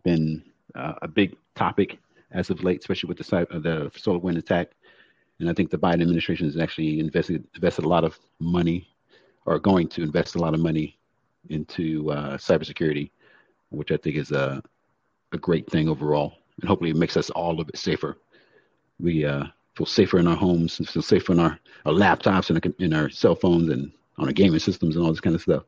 [0.03, 0.43] been
[0.75, 1.99] uh, a big topic
[2.31, 4.71] as of late, especially with the cyber, the SolarWind attack.
[5.39, 8.89] And I think the Biden administration has actually invested invested a lot of money,
[9.47, 10.99] or going to invest a lot of money
[11.49, 13.11] into uh, cybersecurity,
[13.71, 14.63] which I think is a
[15.33, 18.19] a great thing overall, and hopefully it makes us all a bit safer.
[19.01, 19.45] We uh,
[19.77, 23.11] feel safer in our homes, and feel safer in our, our laptops and in our
[23.11, 25.65] cell phones and on our gaming systems and all this kind of stuff.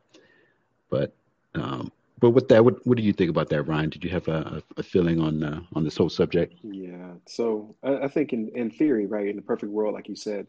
[0.90, 1.14] But
[1.55, 3.90] um, but with that, what what do you think about that, Ryan?
[3.90, 6.55] Did you have a, a feeling on uh, on this whole subject?
[6.62, 7.12] Yeah.
[7.27, 10.47] So I, I, think in in theory, right, in the perfect world, like you said,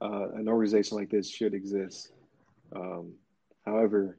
[0.00, 2.12] uh, an organization like this should exist.
[2.74, 3.14] Um,
[3.66, 4.16] however,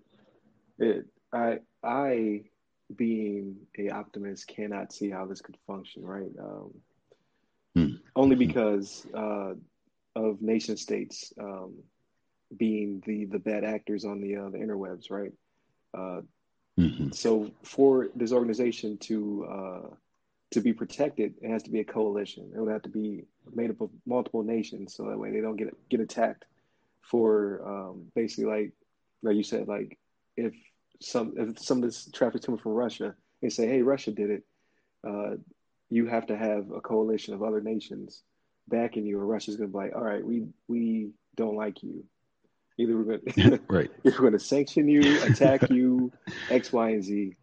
[0.78, 2.44] it I I
[2.96, 6.32] being a optimist cannot see how this could function, right?
[6.40, 6.74] Um,
[7.76, 7.96] hmm.
[8.16, 9.54] Only because uh,
[10.16, 11.76] of nation states um,
[12.58, 15.32] being the the bad actors on the uh, the interwebs, right?
[15.94, 16.22] Uh,
[16.80, 17.12] mm-hmm.
[17.12, 19.96] So for this organization to uh,
[20.52, 22.52] to be protected, it has to be a coalition.
[22.56, 25.58] It would have to be made up of multiple nations, so that way they don't
[25.58, 26.46] get get attacked.
[27.02, 28.72] For um, basically, like
[29.22, 29.98] like you said, like
[30.36, 30.54] if
[31.02, 34.44] some if some of this traffic coming from Russia, they say, "Hey, Russia did it."
[35.08, 35.36] Uh,
[35.90, 38.24] you have to have a coalition of other nations
[38.68, 42.04] backing you, or Russia's going to be like, "All right, we we don't like you.
[42.78, 43.92] Either we're going to right.
[44.04, 46.12] we're going to sanction you, attack you,
[46.50, 47.36] X, Y, and Z."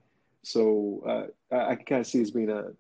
[0.43, 2.73] So uh, I, I can kind of see this being a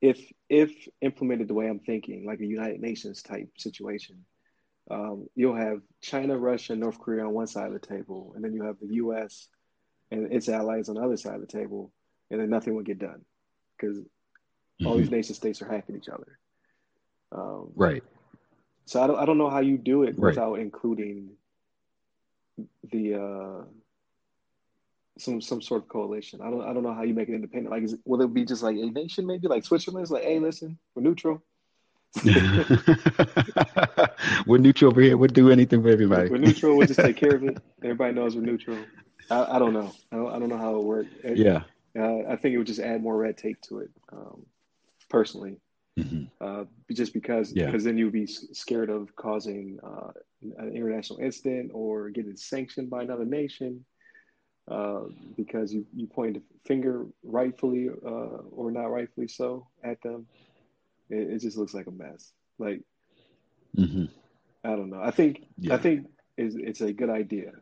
[0.00, 4.24] if if implemented the way I'm thinking, like a United Nations type situation,
[4.90, 8.44] um, you'll have China, Russia, and North Korea on one side of the table, and
[8.44, 9.48] then you have the U.S.
[10.10, 11.90] and its allies on the other side of the table,
[12.30, 13.24] and then nothing will get done
[13.76, 14.86] because mm-hmm.
[14.86, 15.16] all these mm-hmm.
[15.16, 16.38] nation states are hacking each other.
[17.32, 18.02] Um, right.
[18.84, 20.30] So I don't I don't know how you do it right.
[20.30, 21.30] without including
[22.90, 23.64] the uh,
[25.18, 26.40] some some sort of coalition.
[26.42, 27.70] I don't I don't know how you make it independent.
[27.70, 30.78] Like, is will it be just like a nation, maybe like Switzerland's like, hey, listen,
[30.94, 31.42] we're neutral.
[34.46, 35.16] we're neutral over here.
[35.16, 36.30] We'll do anything for everybody.
[36.30, 36.76] We're neutral.
[36.76, 37.58] We'll just take care of it.
[37.82, 38.78] Everybody knows we're neutral.
[39.30, 39.92] I, I don't know.
[40.12, 41.10] I don't, I don't know how it works.
[41.24, 41.62] Yeah.
[41.98, 43.90] Uh, I think it would just add more red tape to it.
[44.12, 44.46] Um,
[45.08, 45.56] personally,
[45.98, 46.24] mm-hmm.
[46.40, 47.66] uh, just because yeah.
[47.66, 50.10] because then you'd be scared of causing uh,
[50.58, 53.84] an international incident or getting sanctioned by another nation
[54.70, 55.02] uh,
[55.36, 60.26] because you you point a finger rightfully uh, or not rightfully so at them.
[61.10, 62.32] It, it, just looks like a mess.
[62.58, 62.82] Like
[63.76, 64.06] mm-hmm.
[64.64, 65.00] I don't know.
[65.02, 65.74] I think yeah.
[65.74, 67.52] I think it's, it's a good idea.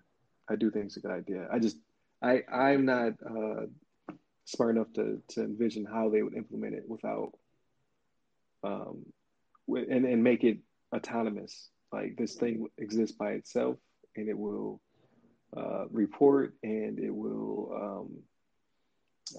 [0.49, 1.49] I do think it's a good idea.
[1.53, 1.77] I just
[2.23, 3.67] I I'm not uh,
[4.45, 7.33] smart enough to to envision how they would implement it without
[8.65, 9.05] um
[9.69, 10.59] and and make it
[10.95, 11.69] autonomous.
[11.93, 13.77] Like this thing exists by itself,
[14.17, 14.81] and it will
[15.55, 18.09] uh, report, and it will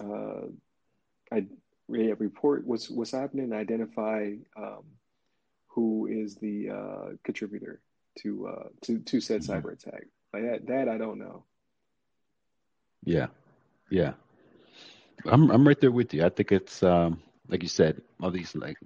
[0.00, 1.46] uh, I
[1.88, 4.84] yeah, report what's what's happening, identify um,
[5.68, 7.80] who is the uh, contributor
[8.20, 9.52] to uh, to to said mm-hmm.
[9.52, 10.04] cyber attack.
[10.32, 11.44] Like that, that I don't know.
[13.04, 13.26] Yeah,
[13.90, 14.12] yeah.
[15.26, 16.24] I'm I'm right there with you.
[16.24, 18.78] I think it's um, like you said, all these like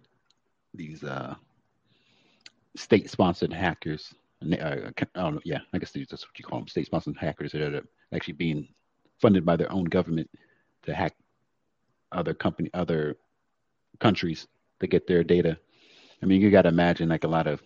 [0.75, 1.35] these uh,
[2.77, 4.15] state sponsored hackers.
[4.43, 7.53] Uh, I don't know, yeah, I guess that's what you call them, state sponsored hackers
[7.53, 7.83] that are
[8.15, 8.69] actually being
[9.21, 10.31] funded by their own government
[10.85, 11.15] to hack
[12.13, 13.17] other company, other
[14.01, 14.47] countries
[14.81, 15.59] to get their data.
[16.23, 17.63] I mean, you got to imagine like a lot of,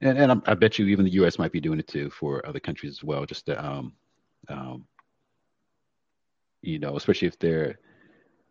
[0.00, 1.38] and, and I, bet you even the U.S.
[1.38, 3.92] might be doing it too for other countries as well, just to um,
[4.48, 4.86] um,
[6.62, 7.78] you know, especially if they're,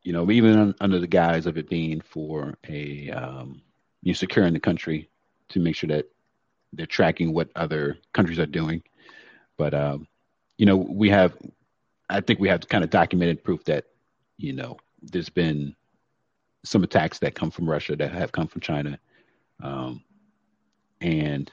[0.03, 3.61] you know, even under the guise of it being for a, um,
[4.01, 5.09] you know, securing the country
[5.49, 6.05] to make sure that
[6.73, 8.81] they're tracking what other countries are doing.
[9.57, 10.07] But, um,
[10.57, 11.37] you know, we have,
[12.09, 13.85] I think we have kind of documented proof that,
[14.39, 15.75] you know, there's been
[16.63, 18.97] some attacks that come from Russia that have come from China.
[19.61, 20.03] Um,
[21.01, 21.51] and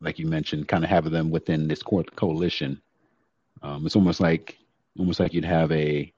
[0.00, 2.82] like you mentioned, kind of having them within this coalition.
[3.62, 4.58] Um, it's almost like
[4.98, 6.12] almost like you'd have a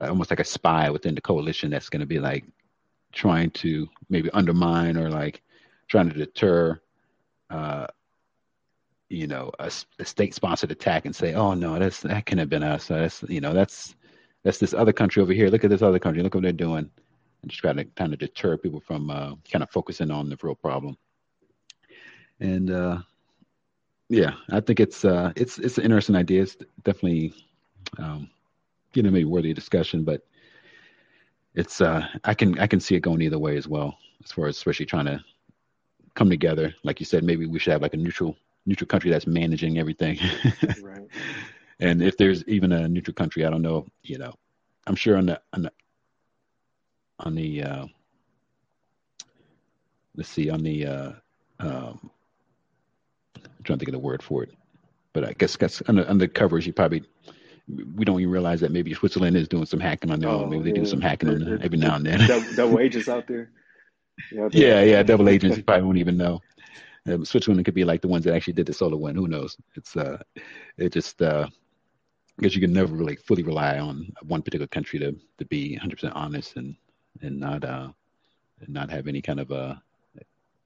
[0.00, 2.44] almost like a spy within the coalition that's going to be like
[3.12, 5.42] trying to maybe undermine or like
[5.88, 6.78] trying to deter
[7.50, 7.86] uh
[9.08, 12.48] you know a, a state sponsored attack and say oh no that's that can have
[12.48, 13.94] been us that's you know that's
[14.44, 16.88] that's this other country over here look at this other country look what they're doing
[17.42, 20.38] and just trying to kind of deter people from uh, kind of focusing on the
[20.42, 20.96] real problem
[22.40, 22.98] and uh
[24.08, 27.32] yeah i think it's uh it's it's an interesting idea it's definitely
[27.98, 28.30] um,
[28.94, 30.22] you know, maybe worthy of discussion, but
[31.54, 34.46] it's uh, I can I can see it going either way as well, as far
[34.46, 35.22] as especially trying to
[36.14, 36.74] come together.
[36.82, 40.18] Like you said, maybe we should have like a neutral neutral country that's managing everything.
[40.82, 41.08] right.
[41.80, 43.86] And if there's even a neutral country, I don't know.
[44.02, 44.34] You know,
[44.86, 45.72] I'm sure on the on the
[47.20, 47.86] on the uh,
[50.16, 51.12] let's see on the uh,
[51.60, 52.10] um,
[53.36, 54.52] I'm trying to think of the word for it,
[55.12, 56.66] but I guess that's under, under covers.
[56.66, 57.02] You probably
[57.68, 60.50] we don't even realize that maybe Switzerland is doing some hacking on their oh, own.
[60.50, 62.26] Maybe they do some hacking on every now and then.
[62.28, 63.50] double, double agents out there.
[64.30, 65.56] Yeah, yeah, yeah, double agents.
[65.56, 66.40] You probably won't even know.
[67.08, 69.16] Um, Switzerland could be like the ones that actually did the SolarWinds.
[69.16, 69.56] Who knows?
[69.74, 70.22] It's uh,
[70.78, 71.48] it just uh,
[72.36, 76.12] because you can never really fully rely on one particular country to to be 100%
[76.14, 76.76] honest and
[77.22, 77.88] and not uh
[78.60, 79.74] and not have any kind of uh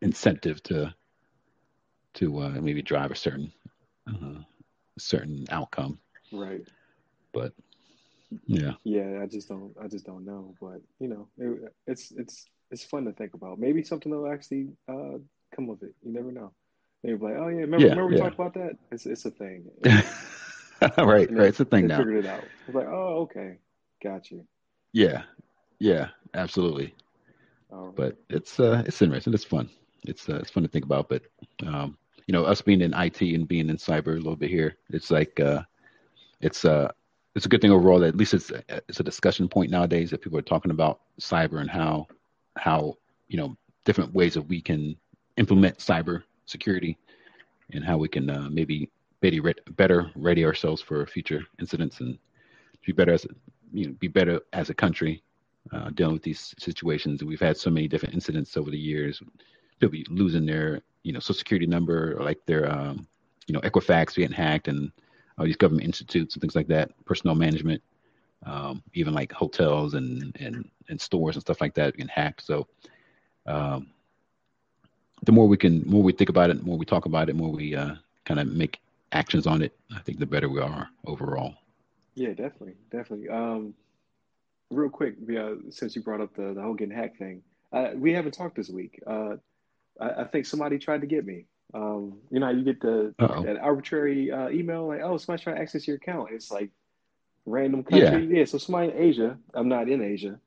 [0.00, 0.94] incentive to
[2.14, 3.52] to uh, maybe drive a certain
[4.08, 4.40] uh,
[4.98, 5.98] certain outcome.
[6.32, 6.66] Right
[7.32, 7.52] but
[8.46, 9.20] yeah, yeah.
[9.22, 9.74] I just don't.
[9.82, 10.54] I just don't know.
[10.60, 13.58] But you know, it, it's it's it's fun to think about.
[13.58, 15.18] Maybe something will actually uh,
[15.54, 15.94] come of it.
[16.02, 16.52] You never know.
[17.02, 18.22] Maybe like, oh yeah, remember, yeah, remember we yeah.
[18.22, 18.76] talked about that?
[18.90, 19.64] It's it's a thing.
[20.98, 21.48] right, right.
[21.48, 21.98] It's a thing now.
[21.98, 22.42] Figured it out.
[22.42, 23.58] I was like, oh okay,
[24.02, 24.44] got you.
[24.92, 25.22] Yeah,
[25.78, 26.94] yeah, absolutely.
[27.70, 27.94] Right.
[27.94, 29.34] But it's uh, it's interesting.
[29.34, 29.68] It's fun.
[30.04, 31.08] It's uh, it's fun to think about.
[31.08, 31.22] But
[31.66, 31.96] um,
[32.26, 35.10] you know, us being in IT and being in cyber a little bit here, it's
[35.10, 35.62] like uh,
[36.40, 36.90] it's uh,
[37.34, 38.50] it's a good thing overall that at least it's
[38.88, 42.06] it's a discussion point nowadays that people are talking about cyber and how
[42.56, 42.96] how
[43.28, 44.96] you know different ways that we can
[45.36, 46.96] implement cyber security
[47.72, 48.90] and how we can uh, maybe
[49.20, 52.18] better better ready ourselves for future incidents and
[52.86, 53.26] be better as
[53.72, 55.22] you know be better as a country
[55.72, 57.22] uh, dealing with these situations.
[57.22, 59.22] We've had so many different incidents over the years.
[59.80, 63.06] People losing their, you know, social security number or like their, um,
[63.46, 64.90] you know, Equifax getting hacked and
[65.38, 67.82] all these government institutes and things like that, personnel management,
[68.44, 72.44] um, even like hotels and, and, and stores and stuff like that getting hacked.
[72.44, 72.66] So,
[73.46, 73.88] um,
[75.24, 77.50] the more we can, more we think about it, more we talk about it, more
[77.50, 78.80] we uh, kind of make
[79.12, 81.54] actions on it, I think the better we are overall.
[82.14, 83.28] Yeah, definitely, definitely.
[83.28, 83.74] Um,
[84.70, 87.42] real quick, yeah, since you brought up the the whole getting hacked thing,
[87.72, 89.00] uh, we haven't talked this week.
[89.06, 89.36] Uh,
[90.00, 91.46] I, I, think somebody tried to get me.
[91.74, 93.42] Um, you know, you get the Uh-oh.
[93.44, 96.70] that arbitrary uh, email like, "Oh, somebody's trying to access your account." It's like
[97.46, 98.26] random country.
[98.26, 98.38] Yeah.
[98.38, 99.38] yeah so somebody in Asia.
[99.54, 100.40] I'm not in Asia.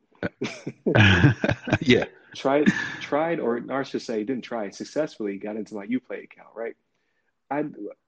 [1.82, 2.06] yeah.
[2.34, 2.72] Tried,
[3.02, 4.70] tried, or I should say, didn't try.
[4.70, 6.48] Successfully got into my UPlay account.
[6.56, 6.78] Right.
[7.52, 7.66] I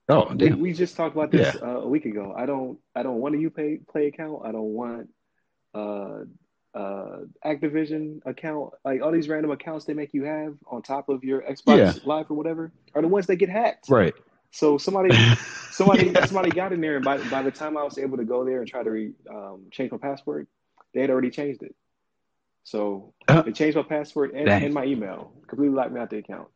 [0.10, 1.62] Oh, we, we, just talked about this yeah.
[1.62, 2.34] uh, a week ago.
[2.38, 4.42] I don't I don't want a UPlay play account.
[4.44, 5.10] I don't want
[5.74, 6.24] uh
[6.76, 8.74] uh Activision account.
[8.84, 11.94] Like all these random accounts they make you have on top of your Xbox yeah.
[12.04, 13.88] Live or whatever are the ones that get hacked.
[13.88, 14.14] Right.
[14.52, 15.16] So somebody
[15.72, 16.26] somebody yeah.
[16.26, 18.60] somebody got in there, and by by the time I was able to go there
[18.60, 20.48] and try to re, um, change my password,
[20.94, 21.76] they had already changed it.
[22.66, 26.18] So uh, they changed my password and, and, my email, completely locked me out the
[26.18, 26.48] account.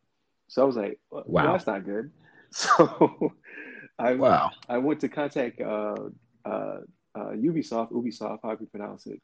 [0.48, 2.10] So I was like, well, wow, that's not good.
[2.52, 3.32] So
[3.98, 4.50] I wow.
[4.68, 5.96] I went to contact uh,
[6.44, 6.78] uh,
[7.14, 9.20] uh, Ubisoft, Ubisoft, however you pronounce it.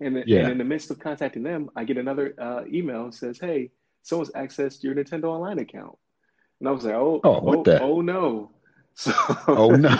[0.00, 0.40] And, yeah.
[0.40, 3.70] and in the midst of contacting them, I get another uh, email that says, "Hey,
[4.02, 5.96] someone's accessed your Nintendo Online account."
[6.60, 7.80] And I was like, "Oh, oh, what oh, the?
[7.80, 8.50] oh no!"
[8.94, 9.12] So,
[9.48, 9.96] oh no.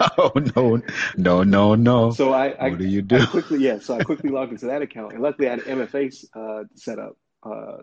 [0.18, 0.82] oh no,
[1.16, 2.10] no, no, no.
[2.10, 3.18] So I, I what do you do?
[3.18, 3.78] I quickly, yeah.
[3.78, 7.16] So I quickly logged into that account, and luckily I had MFA uh, set up
[7.44, 7.78] uh,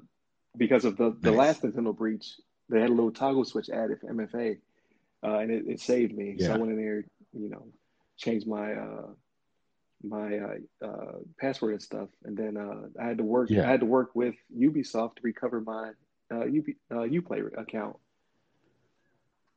[0.58, 1.38] because of the the nice.
[1.38, 2.34] last Nintendo breach
[2.70, 4.58] they had a little toggle switch added for MFA,
[5.24, 6.36] uh, and it, it, saved me.
[6.38, 6.48] Yeah.
[6.48, 7.66] So I went in there, you know,
[8.18, 9.08] changed my uh,
[10.04, 13.50] my uh, uh password and stuff, and then uh, I had to work.
[13.50, 13.68] Yeah.
[13.68, 15.92] I had to work with Ubisoft to recover my
[16.32, 17.98] uh, Ub, UPlay account.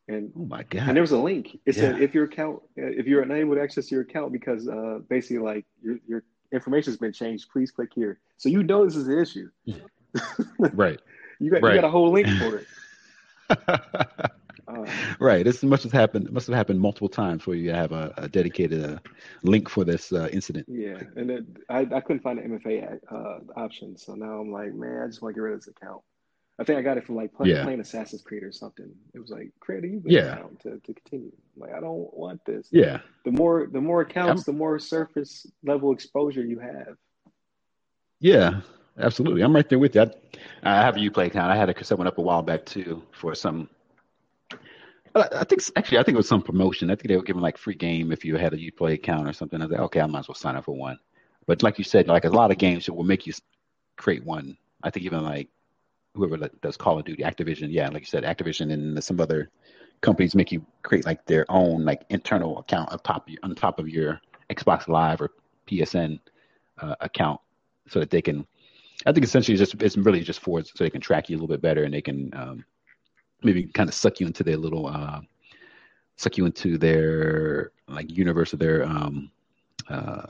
[0.08, 0.88] And oh my god!
[0.88, 1.58] And there was a link.
[1.66, 1.82] It yeah.
[1.82, 4.68] said if your account, if you're unable to access your account because
[5.08, 8.18] basically like your your information has been changed, please click here.
[8.36, 9.50] So you know this is an issue.
[10.72, 11.00] right.
[11.42, 11.74] You got right.
[11.74, 12.66] you got a whole link for it.
[13.50, 14.86] Uh,
[15.18, 15.44] right.
[15.44, 16.30] This must have happened.
[16.30, 18.98] Must have happened multiple times where you have a, a dedicated uh,
[19.42, 20.66] link for this uh, incident.
[20.68, 24.74] Yeah, and then I, I couldn't find the MFA uh, option, so now I'm like,
[24.74, 26.02] man, I just want to get rid of this account.
[26.60, 27.62] I think I got it from like play, yeah.
[27.62, 28.90] playing Assassin's Creed or something.
[29.14, 30.34] It was like create a yeah.
[30.34, 31.32] account to, to continue.
[31.56, 32.68] I'm like I don't want this.
[32.70, 33.00] Yeah.
[33.24, 36.96] The more the more accounts, I'm, the more surface level exposure you have.
[38.18, 38.60] Yeah,
[38.98, 39.42] absolutely.
[39.42, 40.10] I'm right there with you.
[40.62, 41.50] I, have a UPlay account.
[41.50, 43.68] I had a set one up a while back too for some.
[45.14, 46.90] I think actually, I think it was some promotion.
[46.90, 49.32] I think they were giving like free game if you had a UPlay account or
[49.32, 49.60] something.
[49.60, 50.98] I was like, okay, I might as well sign up for one.
[51.46, 53.32] But like you said, like a lot of games will make you
[53.96, 54.56] create one.
[54.84, 55.48] I think even like
[56.14, 59.50] whoever does Call of Duty, Activision, yeah, like you said, Activision and some other
[60.00, 63.78] companies make you create like their own like internal account on top of, on top
[63.78, 65.30] of your Xbox Live or
[65.66, 66.18] PSN
[66.80, 67.40] uh, account,
[67.88, 68.46] so that they can
[69.06, 71.38] I think essentially it's just it's really just for so they can track you a
[71.38, 72.64] little bit better and they can um,
[73.42, 75.20] maybe kind of suck you into their little uh,
[76.16, 79.30] suck you into their like universe of their um,
[79.88, 80.26] uh,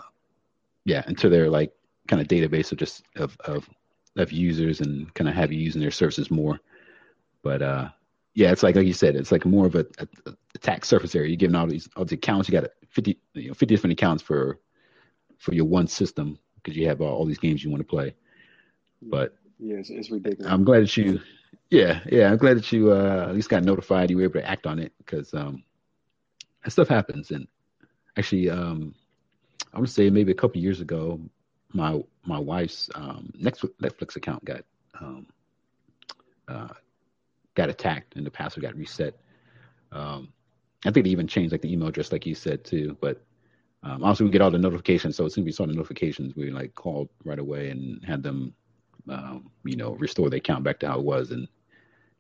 [0.85, 1.73] yeah into their like
[2.07, 3.69] kind of database of just of of
[4.17, 6.59] of users and kind of have you using their services more.
[7.43, 7.89] But uh,
[8.35, 11.15] yeah, it's like like you said, it's like more of a, a, a attack surface
[11.15, 11.31] area.
[11.31, 12.49] You're giving all these all the accounts.
[12.49, 14.59] You got 50 you know 50 different accounts for
[15.39, 18.15] for your one system because you have all, all these games you want to play.
[19.03, 20.51] But yeah, it's, it's, ridiculous.
[20.51, 21.21] I'm glad that you,
[21.71, 24.11] yeah, yeah, I'm glad that you uh, at least got notified.
[24.11, 25.63] You were able to act on it because um,
[26.65, 27.31] that stuff happens.
[27.31, 27.47] And
[28.17, 28.95] actually, um,
[29.73, 31.21] I want to say maybe a couple years ago,
[31.73, 34.65] my my wife's um, Netflix account got
[35.01, 35.27] um,
[36.49, 36.69] uh,
[37.55, 39.15] got attacked and the password got reset.
[39.93, 40.33] Um,
[40.85, 42.97] I think they even changed like the email address, like you said too.
[43.01, 43.23] But
[43.83, 45.17] um, also, we get all the notifications.
[45.17, 48.23] So as soon as we saw the notifications, we like called right away and had
[48.23, 48.55] them
[49.11, 51.49] um, you know, restore the account back to how it was and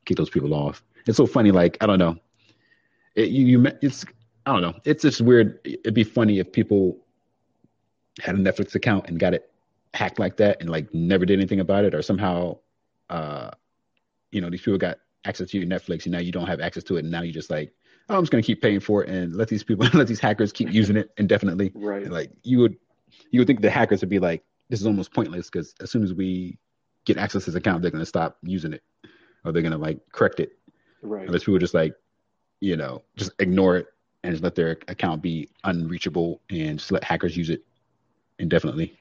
[0.05, 0.83] kick those people off.
[1.07, 1.50] It's so funny.
[1.50, 2.16] Like I don't know,
[3.14, 4.05] it, you, you it's
[4.46, 4.74] I don't know.
[4.85, 5.61] It's just weird.
[5.64, 6.98] It'd be funny if people
[8.20, 9.50] had a Netflix account and got it
[9.94, 12.58] hacked like that and like never did anything about it, or somehow,
[13.08, 13.50] uh,
[14.31, 16.83] you know, these people got access to your Netflix and now you don't have access
[16.85, 17.73] to it, and now you're just like,
[18.08, 20.52] oh, I'm just gonna keep paying for it and let these people, let these hackers
[20.52, 21.73] keep using it indefinitely.
[21.75, 22.02] Right.
[22.02, 22.77] And like you would,
[23.31, 26.04] you would think the hackers would be like, this is almost pointless because as soon
[26.04, 26.58] as we
[27.15, 28.83] get access to his account, they're going to stop using it
[29.44, 30.52] or they're going to like correct it.
[31.02, 31.27] Right.
[31.27, 31.94] Unless people just like,
[32.61, 33.87] you know, just ignore it
[34.23, 37.63] and just let their account be unreachable and just let hackers use it
[38.38, 38.96] indefinitely.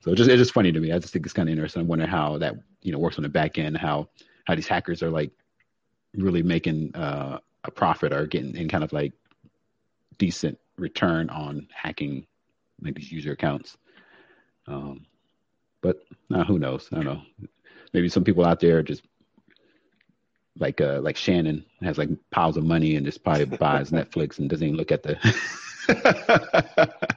[0.00, 0.92] So it's just it's just funny to me.
[0.92, 1.80] I just think it's kind of interesting.
[1.80, 3.76] I wonder how that you know works on the back end.
[3.76, 4.08] How
[4.46, 5.30] how these hackers are like
[6.14, 9.12] really making uh, a profit or getting in kind of like
[10.18, 12.26] decent return on hacking
[12.82, 13.76] like these user accounts.
[14.66, 15.06] Um,
[15.80, 15.98] but
[16.32, 16.88] uh, who knows?
[16.92, 17.22] I don't know.
[17.92, 19.02] Maybe some people out there just
[20.58, 24.48] like uh like Shannon has like piles of money and just probably buys Netflix and
[24.48, 25.16] doesn't even look at the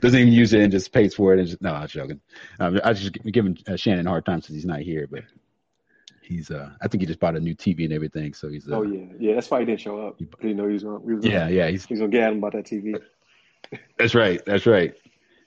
[0.00, 2.20] doesn't even use it and just pays for it and just no, I'm joking.
[2.60, 5.24] Um, I just giving uh, Shannon a hard time since he's not here, but
[6.22, 8.76] he's uh I think he just bought a new TV and everything, so he's uh,
[8.76, 9.34] oh yeah, yeah.
[9.34, 10.16] That's why he didn't show up.
[10.18, 11.22] He, you know he was going.
[11.22, 11.68] Yeah, yeah.
[11.68, 13.00] He's he's gonna get him about that TV.
[13.98, 14.40] That's right.
[14.46, 14.94] That's right.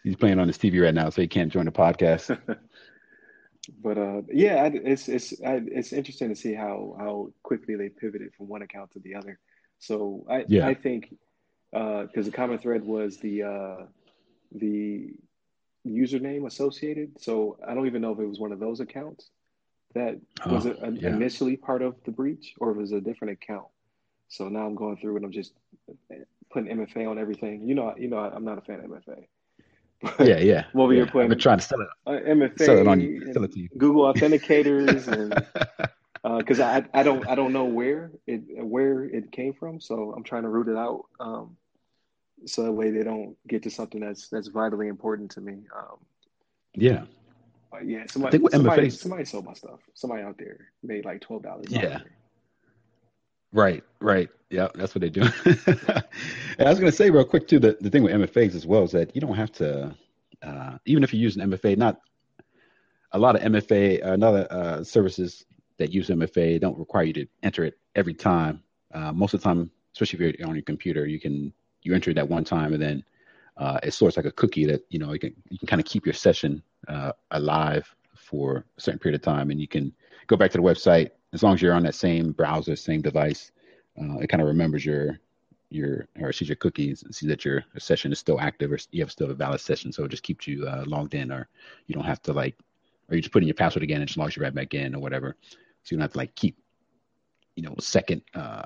[0.03, 2.37] He's playing on his TV right now, so he can't join the podcast.
[3.83, 8.47] but uh, yeah, it's it's it's interesting to see how how quickly they pivoted from
[8.47, 9.39] one account to the other.
[9.79, 10.67] So I yeah.
[10.67, 11.13] I think
[11.71, 13.75] because uh, the common thread was the uh,
[14.51, 15.13] the
[15.87, 17.19] username associated.
[17.19, 19.29] So I don't even know if it was one of those accounts
[19.93, 21.09] that oh, was a, yeah.
[21.09, 23.67] initially part of the breach or if it was a different account.
[24.29, 25.53] So now I'm going through and I'm just
[26.51, 27.67] putting MFA on everything.
[27.67, 29.25] You know, you know, I'm not a fan of MFA.
[30.19, 30.65] Yeah, yeah.
[30.73, 31.05] What we yeah.
[31.05, 31.25] playing?
[31.25, 31.87] I've been trying to sell it.
[32.05, 33.33] Uh, MFA, sell it on you.
[33.33, 33.69] Sell it to you.
[33.77, 39.31] Google authenticators, and because uh, I I don't I don't know where it where it
[39.31, 41.05] came from, so I'm trying to root it out.
[41.19, 41.57] Um,
[42.45, 45.53] so that way they don't get to something that's that's vitally important to me.
[45.75, 45.97] Um,
[46.73, 47.03] yeah.
[47.83, 49.79] yeah, somebody, somebody, somebody sold my stuff.
[49.93, 51.65] Somebody out there made like twelve dollars.
[51.69, 51.99] Yeah.
[53.53, 54.29] Right, right.
[54.49, 55.21] Yeah, that's what they do.
[55.45, 57.59] I was going to say real quick too.
[57.59, 59.95] The the thing with MFAs as well is that you don't have to,
[60.41, 61.77] uh, even if you use an MFA.
[61.77, 62.01] Not
[63.13, 65.45] a lot of MFA, uh, another uh, services
[65.77, 68.61] that use MFA don't require you to enter it every time.
[68.93, 72.11] Uh, most of the time, especially if you're on your computer, you can you enter
[72.11, 73.03] it that one time and then
[73.57, 75.85] uh, it sorts like a cookie that you know you can you can kind of
[75.85, 79.93] keep your session uh, alive for a certain period of time, and you can
[80.27, 83.51] go back to the website as long as you're on that same browser, same device,
[83.99, 85.19] uh, it kind of remembers your
[85.69, 89.01] your or sees your cookies and sees that your session is still active or you
[89.01, 89.91] have still a valid session.
[89.91, 91.47] So it just keeps you uh, logged in, or
[91.87, 92.55] you don't have to like,
[93.09, 94.95] or you just put in your password again and just logs you right back in
[94.95, 95.35] or whatever.
[95.83, 96.57] So you don't have to like keep,
[97.55, 98.63] you know, second uh,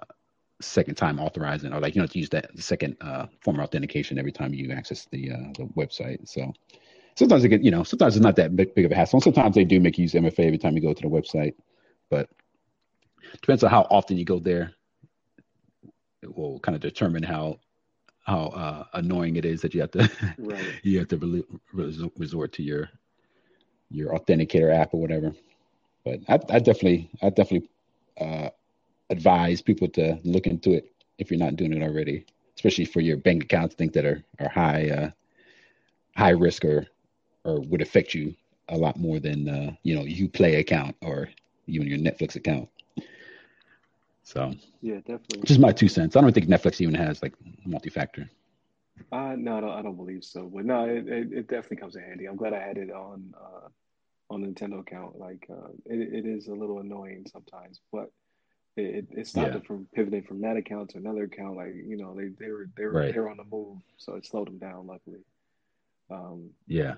[0.61, 4.18] second time authorizing or like you know to use that second uh, form of authentication
[4.18, 6.28] every time you access the uh, the website.
[6.28, 6.51] So
[7.16, 9.18] sometimes it get you know sometimes it's not that big, big of a hassle.
[9.18, 11.53] And Sometimes they do make you use MFA every time you go to the website,
[12.09, 12.30] but
[13.41, 14.73] depends on how often you go there.
[16.21, 17.59] It will kind of determine how
[18.23, 20.73] how uh, annoying it is that you have to right.
[20.83, 22.89] you have to re- resort to your
[23.89, 25.33] your authenticator app or whatever.
[26.03, 27.69] But I, I definitely I definitely
[28.19, 28.49] uh,
[29.09, 32.25] advise people to look into it if you're not doing it already,
[32.55, 33.75] especially for your bank accounts.
[33.75, 35.09] Think that are are high uh,
[36.15, 36.88] high risk or
[37.43, 38.36] or would affect you
[38.69, 41.29] a lot more than uh, you know Uplay account or
[41.67, 42.69] even your Netflix account.
[44.26, 44.51] So
[44.82, 45.43] yeah, definitely.
[45.43, 46.15] Just my two cents.
[46.15, 48.28] I don't think Netflix even has like multi-factor.
[49.11, 50.49] Uh, no, I don't, I don't believe so.
[50.51, 52.26] But no, it, it, it, definitely comes in handy.
[52.26, 53.67] I'm glad I had it on uh,
[54.32, 55.19] on Nintendo account.
[55.19, 58.11] Like uh, it, it is a little annoying sometimes, but
[58.76, 59.57] it, it stopped yeah.
[59.57, 61.55] it from pivoting from that account to another account.
[61.55, 63.13] Like you know, they they were they were right.
[63.13, 64.88] they were on the move, so it slowed them down.
[64.88, 65.19] Luckily.
[66.09, 66.95] Um, yeah.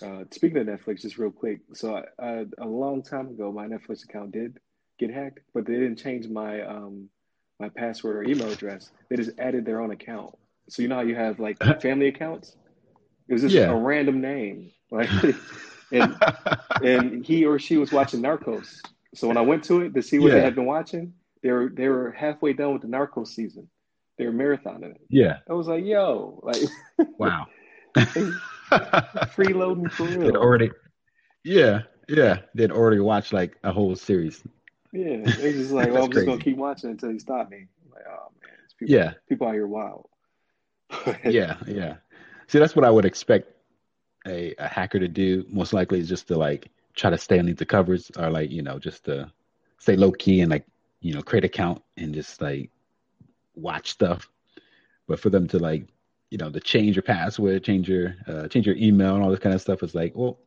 [0.00, 1.60] Uh, speaking of Netflix, just real quick.
[1.74, 4.58] So I, I, a long time ago, my Netflix account did
[5.00, 7.08] get hacked, but they didn't change my um
[7.58, 8.90] my password or email address.
[9.08, 10.34] They just added their own account.
[10.68, 12.54] So you know how you have like family accounts?
[13.28, 13.70] It was just yeah.
[13.70, 14.72] a random name.
[14.92, 15.08] Like
[15.92, 16.16] and
[16.82, 18.80] and he or she was watching Narcos.
[19.14, 20.38] So when I went to it to see what yeah.
[20.38, 23.68] they had been watching, they were they were halfway done with the Narcos season.
[24.18, 25.00] They were marathoning it.
[25.08, 25.38] Yeah.
[25.48, 26.56] I was like, yo, like
[27.18, 27.46] Wow.
[29.36, 30.20] freeloading for real.
[30.22, 30.72] They'd already
[31.44, 32.40] Yeah, yeah.
[32.56, 34.42] They'd already watched like a whole series.
[34.92, 37.66] Yeah, it's just like, well, I'm just gonna keep watching until you stop me.
[37.84, 40.08] I'm like, oh man, people, yeah, people out here wild.
[41.24, 41.96] yeah, yeah.
[42.48, 43.52] See, that's what I would expect
[44.26, 45.44] a, a hacker to do.
[45.48, 48.62] Most likely, is just to like try to stay underneath the covers, or like you
[48.62, 49.30] know, just to
[49.78, 50.66] stay low key and like
[51.00, 52.70] you know, create account and just like
[53.54, 54.28] watch stuff.
[55.06, 55.86] But for them to like,
[56.30, 59.40] you know, to change your password, change your uh, change your email, and all this
[59.40, 60.38] kind of stuff, is like, well,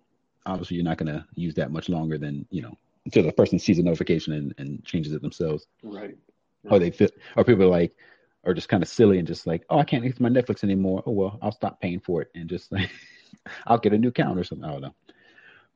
[0.45, 3.79] obviously you're not gonna use that much longer than you know until the person sees
[3.79, 5.67] a notification and, and changes it themselves.
[5.83, 6.15] Right.
[6.63, 6.71] right.
[6.71, 7.93] Or they feel, or people are like,
[8.45, 11.03] are just kind of silly and just like, oh, I can't use my Netflix anymore.
[11.05, 12.89] Oh well, I'll stop paying for it and just like,
[13.67, 14.67] I'll get a new account or something.
[14.67, 14.95] I don't know.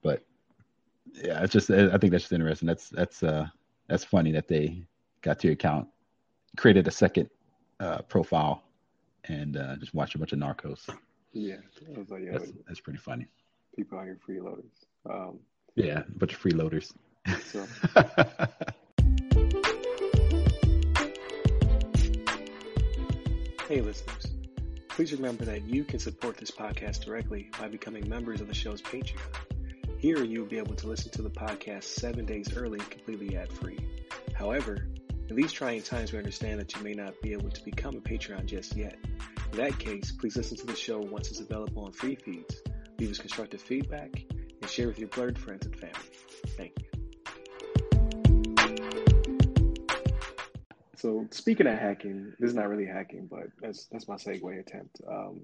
[0.03, 0.25] But
[1.13, 2.67] yeah, it's just I think that's just interesting.
[2.67, 3.47] That's that's uh
[3.87, 4.83] that's funny that they
[5.21, 5.87] got to your account,
[6.57, 7.29] created a second
[7.79, 8.63] uh, profile,
[9.25, 10.89] and uh, just watched a bunch of Narcos.
[11.33, 11.55] Yeah,
[12.09, 13.27] like, yeah, that's, that's pretty funny.
[13.75, 14.85] people out here freeloaders.
[15.09, 15.39] Um,
[15.75, 16.93] yeah, a bunch of freeloaders.
[17.51, 17.65] So.
[23.67, 24.27] hey, listeners.
[24.89, 28.81] Please remember that you can support this podcast directly by becoming members of the show's
[28.81, 29.19] Patreon.
[29.99, 33.79] Here, you'll be able to listen to the podcast seven days early, completely ad free.
[34.33, 34.87] However,
[35.29, 38.01] in these trying times, we understand that you may not be able to become a
[38.01, 38.95] Patreon just yet.
[39.51, 42.61] In that case, please listen to the show once it's available on free feeds,
[42.99, 44.23] leave us constructive feedback,
[44.61, 46.09] and share with your blurred friends and family.
[46.57, 46.86] Thank you.
[50.97, 54.99] So speaking of hacking, this is not really hacking, but that's that's my segue attempt.
[55.07, 55.41] Um,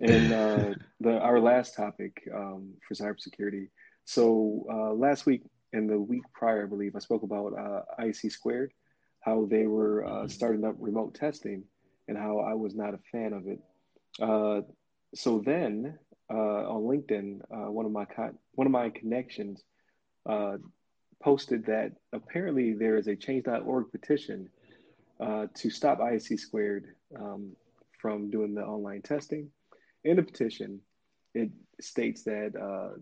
[0.00, 3.68] and uh, the our last topic um, for cybersecurity.
[4.06, 5.42] So uh, last week
[5.74, 8.72] and the week prior, I believe, I spoke about uh, ISC squared,
[9.20, 10.28] how they were uh, mm-hmm.
[10.28, 11.64] starting up remote testing,
[12.08, 13.60] and how I was not a fan of it.
[14.18, 14.62] Uh,
[15.14, 15.98] so then
[16.32, 19.62] uh, on LinkedIn, one of my con- one of my connections
[21.22, 24.48] posted that apparently there is a Change.org petition
[25.20, 27.52] uh, to stop ISC squared um,
[28.00, 29.50] from doing the online testing.
[30.04, 30.80] In the petition,
[31.34, 31.50] it
[31.80, 32.98] states that uh,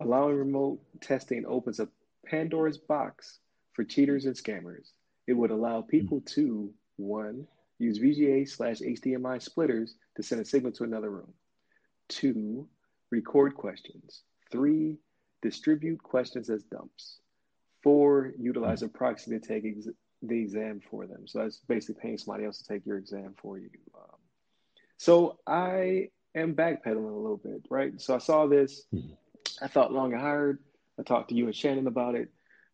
[0.00, 1.88] allowing remote testing opens a
[2.26, 3.38] Pandora's box
[3.72, 4.90] for cheaters and scammers.
[5.26, 7.46] It would allow people to one
[7.78, 11.32] use VGA slash HDMI splitters to send a signal to another room.
[12.08, 12.68] Two,
[13.10, 14.22] record questions.
[14.50, 14.98] Three,
[15.42, 17.18] distribute questions as dumps.
[17.82, 19.88] Four, utilize a proxy to take ex-
[20.28, 21.26] the exam for them.
[21.26, 23.70] So that's basically paying somebody else to take your exam for you.
[23.94, 24.18] Um,
[24.96, 28.00] so I am backpedaling a little bit, right?
[28.00, 28.82] So I saw this.
[28.94, 29.14] Mm-hmm.
[29.62, 30.58] I thought long and hard.
[30.98, 32.28] I talked to you and Shannon about it.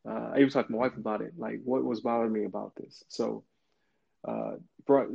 [0.08, 2.72] Uh, I even talked to my wife about it, like what was bothering me about
[2.76, 3.04] this.
[3.08, 3.44] So
[4.26, 4.52] uh,
[4.86, 5.08] brought,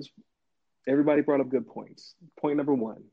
[0.87, 2.13] everybody brought up good points.
[2.39, 3.03] Point number one,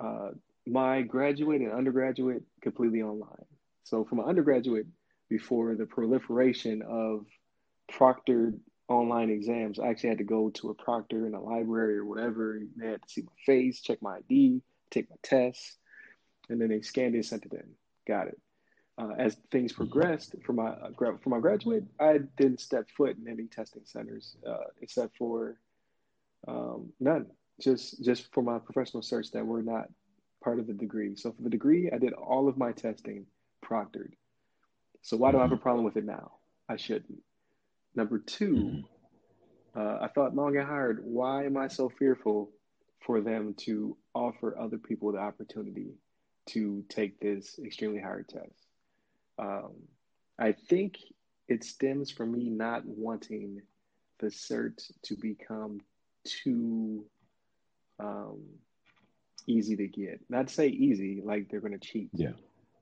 [0.00, 0.30] uh,
[0.66, 3.44] my graduate and undergraduate completely online.
[3.84, 4.86] So from my undergraduate,
[5.28, 7.24] before the proliferation of
[7.90, 9.78] proctored online exams.
[9.78, 12.60] I actually had to go to a proctor in a library or whatever.
[12.76, 15.78] They had to see my face, check my ID, take my test,
[16.48, 17.68] and then they scanned it and sent it in.
[18.06, 18.40] Got it.
[18.98, 20.90] Uh, as things progressed for my uh,
[21.22, 25.58] for my graduate, I didn't step foot in any testing centers uh, except for
[26.46, 27.26] um, none.
[27.60, 29.88] Just just for my professional certs that were not
[30.42, 31.14] part of the degree.
[31.16, 33.26] So for the degree, I did all of my testing
[33.64, 34.12] proctored.
[35.02, 36.32] So why do I have a problem with it now?
[36.68, 37.22] I shouldn't.
[37.94, 39.80] Number 2 mm-hmm.
[39.80, 42.50] uh, I thought long and hard, why am I so fearful
[43.00, 45.94] for them to offer other people the opportunity
[46.50, 48.66] to take this extremely hard test?
[49.38, 49.72] Um,
[50.38, 50.98] I think
[51.48, 53.62] it stems from me not wanting
[54.20, 55.80] the cert to become
[56.24, 57.04] too
[57.98, 58.40] um,
[59.46, 60.20] easy to get.
[60.28, 62.10] Not to say easy, like they're going to cheat.
[62.12, 62.32] Yeah.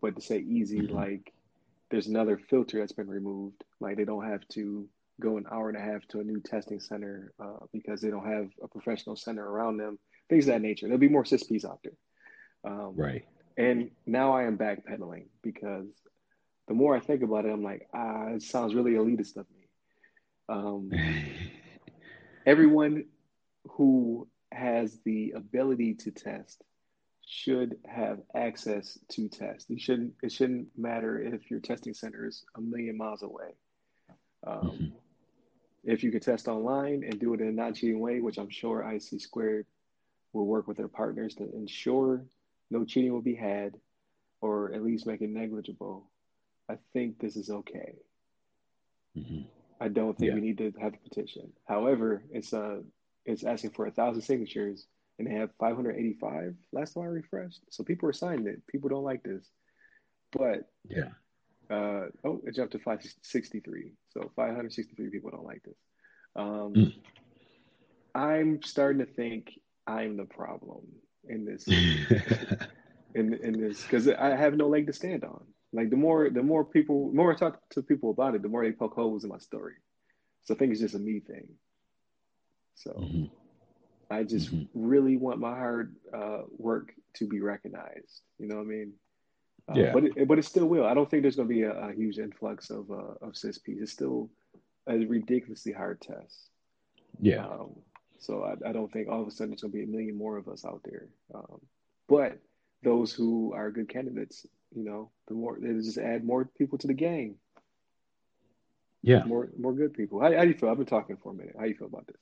[0.01, 0.95] But to say easy, mm-hmm.
[0.95, 1.33] like
[1.91, 3.65] there's another filter that's been removed.
[3.81, 4.89] Like they don't have to
[5.21, 8.27] go an hour and a half to a new testing center uh, because they don't
[8.27, 9.99] have a professional center around them,
[10.29, 10.87] things of that nature.
[10.87, 11.93] There'll be more CISSPs out there.
[12.65, 13.25] Um, right.
[13.57, 15.87] And now I am backpedaling because
[16.69, 19.69] the more I think about it, I'm like, ah, it sounds really elitist of me.
[20.49, 20.91] Um,
[22.47, 23.07] everyone
[23.71, 26.63] who has the ability to test
[27.27, 29.69] should have access to test.
[29.69, 30.15] You shouldn't.
[30.23, 33.55] It shouldn't matter if your testing center is a million miles away.
[34.47, 34.87] Um, mm-hmm.
[35.85, 38.51] If you could test online and do it in a non cheating way, which I'm
[38.51, 39.67] sure ISC Squared
[40.33, 42.25] will work with their partners to ensure
[42.71, 43.75] no cheating will be had
[44.41, 46.11] or at least make it negligible,
[46.69, 47.95] I think this is okay.
[49.17, 49.43] Mm-hmm.
[49.81, 50.35] I don't think yeah.
[50.35, 51.53] we need to have a petition.
[51.67, 52.79] However, it's uh
[53.25, 54.87] it's asking for a thousand signatures
[55.19, 57.61] and they have 585 last time I refreshed.
[57.71, 58.67] So people are signing it.
[58.67, 59.45] People don't like this.
[60.33, 61.11] But yeah,
[61.71, 63.93] uh, oh, it jumped to 563.
[64.11, 65.77] So 563 people don't like this.
[66.37, 66.95] Um, mm.
[68.15, 69.53] I'm starting to think
[69.87, 70.87] I'm the problem
[71.29, 71.67] in this,
[73.15, 75.45] in in this, because I have no leg to stand on.
[75.73, 78.49] Like the more the more people, the more I talk to people about it, the
[78.49, 79.75] more they poke holes in my story.
[80.45, 81.49] So I think it's just a me thing.
[82.75, 83.25] So mm-hmm.
[84.11, 84.65] I just mm-hmm.
[84.75, 88.23] really want my hard uh, work to be recognized.
[88.39, 88.93] You know what I mean?
[89.69, 89.93] Uh, yeah.
[89.93, 90.87] But it, but it still will.
[90.87, 93.83] I don't think there's going to be a, a, huge influx of uh, of CISSPs.
[93.83, 94.31] It's still
[94.87, 96.51] a ridiculously hard test.
[97.21, 97.45] Yeah.
[97.47, 97.73] Um,
[98.19, 100.17] so I, I, don't think all of a sudden there's going to be a million
[100.17, 101.09] more of us out there.
[101.35, 101.61] Um,
[102.09, 102.39] but
[102.83, 106.87] those who are good candidates, you know, the more they just add more people to
[106.87, 107.37] the game.
[109.03, 109.25] Yeah.
[109.25, 110.21] More more good people.
[110.21, 110.71] How, how do you feel?
[110.71, 111.55] I've been talking for a minute.
[111.57, 112.17] How do you feel about this?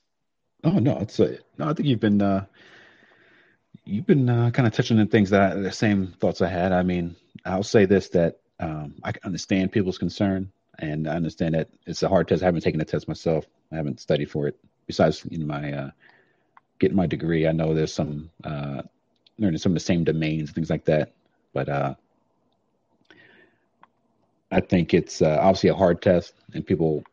[0.65, 1.69] Oh no, it's a, no.
[1.69, 2.45] I think you've been uh,
[3.85, 6.73] you've been uh, kind of touching on things that I, the same thoughts I had.
[6.73, 7.17] I mean,
[7.47, 12.09] I'll say this that um, I understand people's concern, and I understand that it's a
[12.09, 12.43] hard test.
[12.43, 13.47] I haven't taken the test myself.
[13.73, 14.57] I haven't studied for it.
[14.87, 15.91] Besides, you know, my uh,
[16.79, 18.83] getting my degree, I know there's some uh,
[19.39, 21.13] learning some of the same domains, things like that.
[21.53, 21.95] But uh,
[24.51, 27.05] I think it's uh, obviously a hard test, and people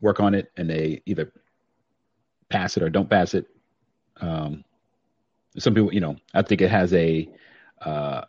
[0.00, 1.32] work on it, and they either
[2.48, 3.46] pass it or don't pass it.
[4.20, 4.64] Um,
[5.58, 7.28] some people, you know, I think it has a,
[7.80, 8.22] uh,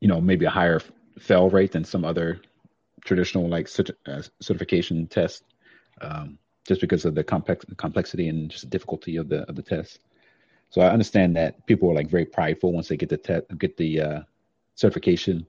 [0.00, 0.80] you know, maybe a higher
[1.18, 2.40] fail rate than some other
[3.04, 3.68] traditional like
[4.06, 5.42] uh, certification tests,
[6.00, 9.62] um, just because of the complex complexity and just the difficulty of the of the
[9.62, 10.00] test.
[10.70, 13.76] So I understand that people are like very prideful once they get the te- get
[13.76, 14.20] the uh,
[14.74, 15.46] certification,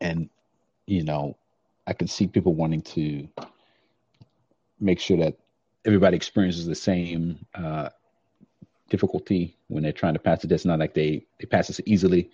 [0.00, 0.28] and
[0.86, 1.36] you know,
[1.86, 3.28] I can see people wanting to
[4.80, 5.36] make sure that
[5.84, 7.88] everybody experiences the same uh,
[8.88, 10.66] difficulty when they're trying to pass the test.
[10.66, 12.30] Not like they they pass this easily.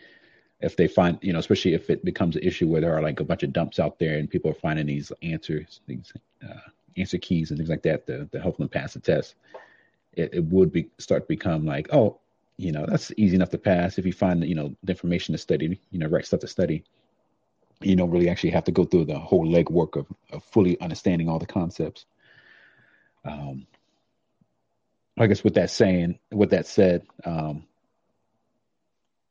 [0.60, 3.20] If they find, you know, especially if it becomes an issue where there are like
[3.20, 7.18] a bunch of dumps out there and people are finding these answers, these uh, answer
[7.18, 9.34] keys and things like that to, to help them pass the test,
[10.14, 12.18] it, it would be start to become like, oh,
[12.56, 15.38] you know, that's easy enough to pass if you find, you know, the information to
[15.38, 16.82] study, you know, right stuff to study.
[17.80, 21.28] You don't really actually have to go through the whole legwork of, of fully understanding
[21.28, 22.04] all the concepts.
[23.24, 23.68] Um,
[25.16, 27.64] I guess with that saying, with that said, um,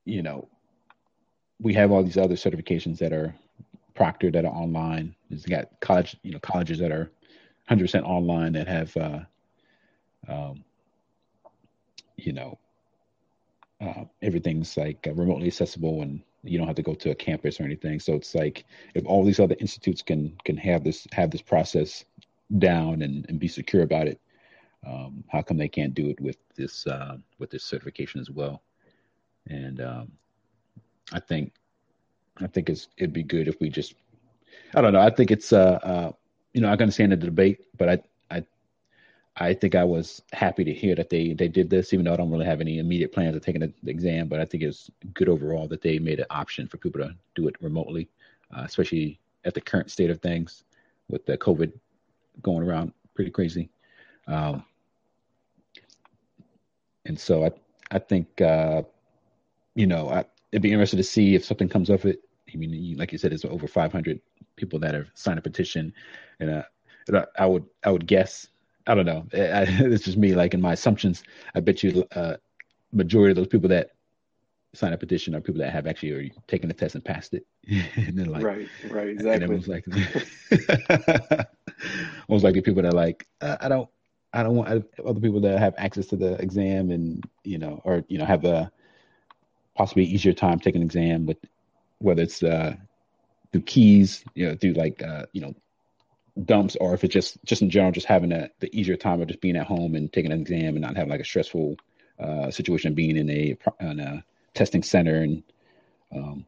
[0.05, 0.47] you know,
[1.59, 3.33] we have all these other certifications that are
[3.95, 5.15] proctored that are online.
[5.29, 7.11] It's got college, you know, colleges that are
[7.69, 9.19] 100% online that have, uh,
[10.27, 10.63] um,
[12.15, 12.57] you know,
[13.81, 17.59] uh, everything's like uh, remotely accessible and you don't have to go to a campus
[17.59, 17.99] or anything.
[17.99, 22.05] So it's like if all these other institutes can can have this have this process
[22.57, 24.19] down and, and be secure about it,
[24.85, 28.63] um, how come they can't do it with this uh, with this certification as well?
[29.47, 30.11] And um,
[31.11, 31.53] I think
[32.37, 33.95] I think it's it'd be good if we just
[34.75, 35.01] I don't know.
[35.01, 36.11] I think it's uh, uh
[36.53, 38.01] you know I can understand the debate, but I
[39.39, 42.15] I think I was happy to hear that they they did this, even though I
[42.15, 44.27] don't really have any immediate plans of taking the, the exam.
[44.27, 47.47] But I think it's good overall that they made an option for people to do
[47.47, 48.09] it remotely,
[48.55, 50.63] uh, especially at the current state of things
[51.07, 51.71] with the COVID
[52.41, 53.69] going around pretty crazy.
[54.27, 54.63] Um,
[57.05, 57.51] and so I
[57.91, 58.81] I think uh,
[59.75, 62.21] you know I, it'd be interesting to see if something comes of it.
[62.53, 64.21] I mean, like you said, it's over 500
[64.55, 65.93] people that have signed a petition,
[66.39, 66.63] and, uh,
[67.07, 68.47] and I, I, would I would guess
[68.87, 69.27] I don't know.
[69.33, 71.23] I, it's just me, like in my assumptions.
[71.53, 72.37] I bet you uh,
[72.91, 73.91] majority of those people that
[74.73, 77.45] sign a petition are people that have actually already taken the test and passed it.
[77.95, 79.33] and then like right, right, exactly.
[79.33, 79.85] And it was like
[82.29, 83.89] most likely people that are like, uh, I don't,
[84.33, 88.03] I don't want other people that have access to the exam and you know, or
[88.07, 88.71] you know, have a
[89.77, 91.37] possibly easier time taking an exam with
[91.99, 92.75] whether it's uh,
[93.51, 95.55] through keys, you know, through like uh, you know,
[96.45, 99.27] dumps, or if it's just just in general, just having a, the easier time of
[99.27, 101.77] just being at home and taking an exam and not having like a stressful
[102.19, 104.23] uh, situation being in a a
[104.53, 105.43] testing center and
[106.15, 106.45] um,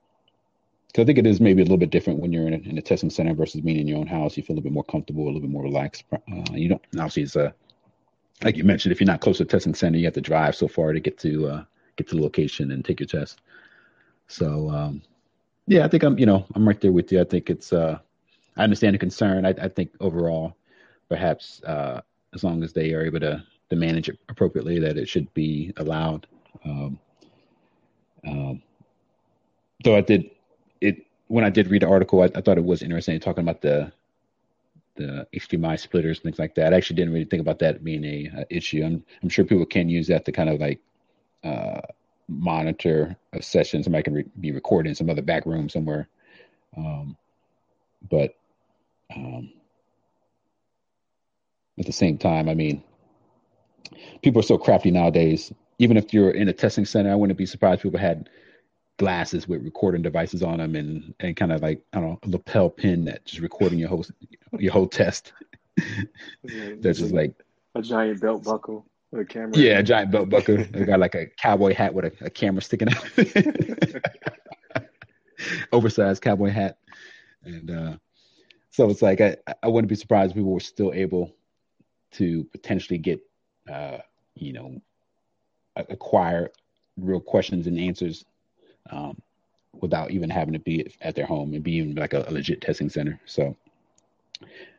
[0.88, 2.78] because I think it is maybe a little bit different when you're in a, in
[2.80, 4.36] a, testing center versus being in your own house.
[4.36, 6.04] You feel a little bit more comfortable, a little bit more relaxed.
[6.12, 7.54] Uh, you don't obviously it's a
[8.44, 10.56] like you mentioned, if you're not close to the testing center, you have to drive
[10.56, 11.64] so far to get to uh,
[12.00, 13.42] get to the location and take your test.
[14.28, 15.02] So um,
[15.68, 17.20] yeah, I think I'm you know I'm right there with you.
[17.22, 18.00] I think it's uh,
[18.58, 19.46] I understand the concern.
[19.46, 20.56] I, I think overall,
[21.10, 22.02] perhaps uh,
[22.34, 25.74] as long as they are able to to manage it appropriately, that it should be
[25.78, 26.26] allowed.
[26.66, 27.00] Um,
[28.26, 28.62] um,
[29.84, 30.32] though I did
[30.82, 33.62] it when I did read the article, I, I thought it was interesting talking about
[33.62, 33.92] the
[34.96, 36.74] the HDMI splitters and things like that.
[36.74, 38.84] I actually didn't really think about that being a, a issue.
[38.86, 40.80] I'm I'm sure people can use that to kind of like
[41.44, 41.82] uh,
[42.28, 43.84] monitor a session.
[43.84, 46.08] Somebody can re- be recording in some other back room somewhere.
[46.78, 47.18] Um,
[48.10, 48.36] but
[49.16, 49.52] um,
[51.78, 52.84] at the same time, I mean,
[54.22, 55.52] people are so crafty nowadays.
[55.80, 58.30] Even if you're in a testing center, I wouldn't be surprised people had
[58.98, 62.70] glasses with recording devices on them and and kind of like I don't know lapel
[62.70, 64.06] pin that just recording your whole
[64.60, 65.32] your whole test.
[66.82, 67.34] That's just like
[67.76, 69.58] a giant belt buckle with a camera.
[69.58, 70.58] Yeah, a giant belt buckle.
[70.72, 73.06] they got like a cowboy hat with a, a camera sticking out.
[75.72, 76.78] Oversized cowboy hat,
[77.44, 77.98] and uh,
[78.72, 81.34] so it's like I I wouldn't be surprised if people were still able
[82.12, 83.22] to potentially get
[83.72, 84.00] uh,
[84.36, 84.82] you know
[85.76, 86.50] acquire
[86.98, 88.26] real questions and answers
[88.90, 89.18] um,
[89.80, 92.60] without even having to be at their home and be even like a, a, legit
[92.60, 93.20] testing center.
[93.26, 93.56] So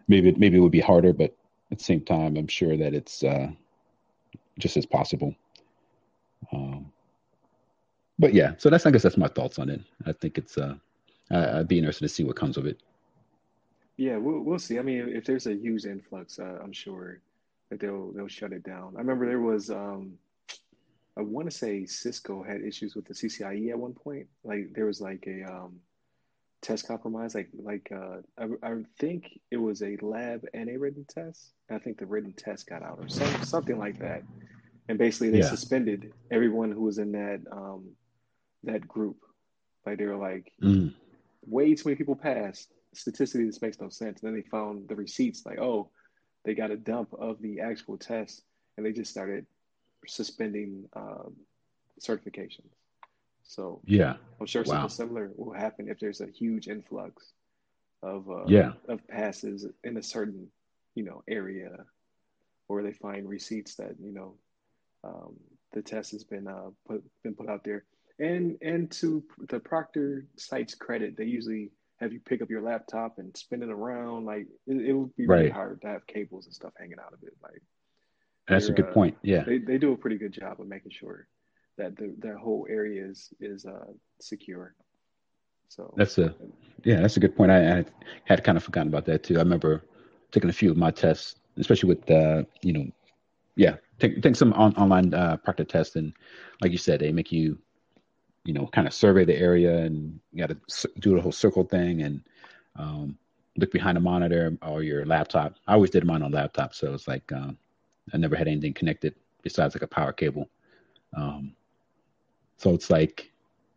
[0.08, 1.34] maybe maybe it would be harder, but
[1.72, 3.48] at the same time, I'm sure that it's uh,
[4.60, 5.34] just as possible.
[6.52, 6.92] Um,
[8.18, 9.80] but yeah, so that's I guess that's my thoughts on it.
[10.06, 10.74] I think it's uh,
[11.30, 12.80] I'd be interested to see what comes of it.
[13.96, 14.78] Yeah, we'll we'll see.
[14.78, 17.20] I mean, if there's a huge influx, uh, I'm sure
[17.70, 18.94] that they'll they'll shut it down.
[18.96, 20.18] I remember there was um,
[21.16, 24.26] I want to say Cisco had issues with the CCIE at one point.
[24.44, 25.80] Like there was like a um,
[26.62, 27.34] test compromise.
[27.34, 31.52] Like like uh, I, I think it was a lab and a written test.
[31.70, 34.22] I think the written test got out or some, something like that.
[34.90, 35.48] And basically, they yeah.
[35.48, 37.90] suspended everyone who was in that um,
[38.64, 39.18] that group.
[39.86, 40.92] Like they were like, mm.
[41.46, 42.72] way too many people passed.
[42.92, 44.20] Statistically, this makes no sense.
[44.20, 45.46] And then they found the receipts.
[45.46, 45.90] Like, oh,
[46.44, 48.42] they got a dump of the actual test,
[48.76, 49.46] and they just started
[50.08, 51.36] suspending um,
[52.00, 52.72] certifications.
[53.44, 54.72] So yeah, I'm sure wow.
[54.72, 57.30] something similar will happen if there's a huge influx
[58.02, 60.48] of uh, yeah of passes in a certain
[60.96, 61.84] you know area,
[62.66, 64.34] or they find receipts that you know
[65.04, 65.36] um,
[65.72, 67.84] the test has been uh, put been put out there.
[68.18, 71.70] And and to the Proctor site's credit, they usually
[72.00, 74.26] have you pick up your laptop and spin it around.
[74.26, 75.52] Like it, it would be really right.
[75.52, 77.34] hard to have cables and stuff hanging out of it.
[77.42, 77.62] Like
[78.48, 79.16] that's a good uh, point.
[79.22, 81.28] Yeah, they they do a pretty good job of making sure
[81.78, 83.86] that the the whole area is is uh,
[84.20, 84.74] secure.
[85.68, 86.34] So that's a
[86.84, 87.50] yeah, that's a good point.
[87.50, 87.84] I, I,
[88.24, 89.36] had kind of forgotten about that too.
[89.36, 89.84] I remember
[90.32, 92.86] taking a few of my tests, especially with uh, you know,
[93.56, 96.12] yeah, take take some on, online uh, Proctor tests, and
[96.60, 97.58] like you said, they make you
[98.44, 101.64] you know kind of survey the area, and you got to do the whole circle
[101.64, 102.22] thing, and
[102.76, 103.18] um,
[103.56, 105.56] look behind the monitor or your laptop.
[105.66, 107.58] I always did mine on laptop, so it's like um,
[108.12, 110.48] I never had anything connected besides like a power cable.
[111.16, 111.54] Um,
[112.56, 113.30] so it's like,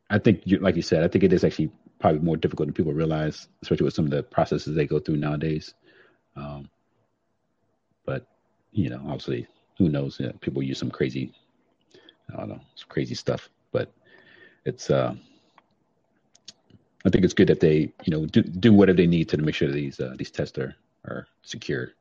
[0.09, 2.73] I think, you, like you said, I think it is actually probably more difficult than
[2.73, 5.73] people realize, especially with some of the processes they go through nowadays.
[6.35, 6.69] Um,
[8.05, 8.27] but
[8.71, 9.47] you know, obviously,
[9.77, 10.19] who knows?
[10.19, 11.33] You know, people use some crazy,
[12.33, 13.49] I don't know, some crazy stuff.
[13.71, 13.91] But
[14.65, 15.15] it's, uh,
[17.05, 19.55] I think it's good that they, you know, do do whatever they need to make
[19.55, 21.91] sure these uh, these tests are are secure.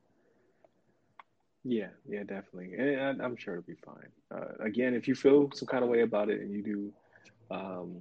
[1.65, 4.09] Yeah, yeah, definitely, and I'm sure it'll be fine.
[4.35, 6.93] Uh, again, if you feel some kind of way about it and you do
[7.51, 8.01] um,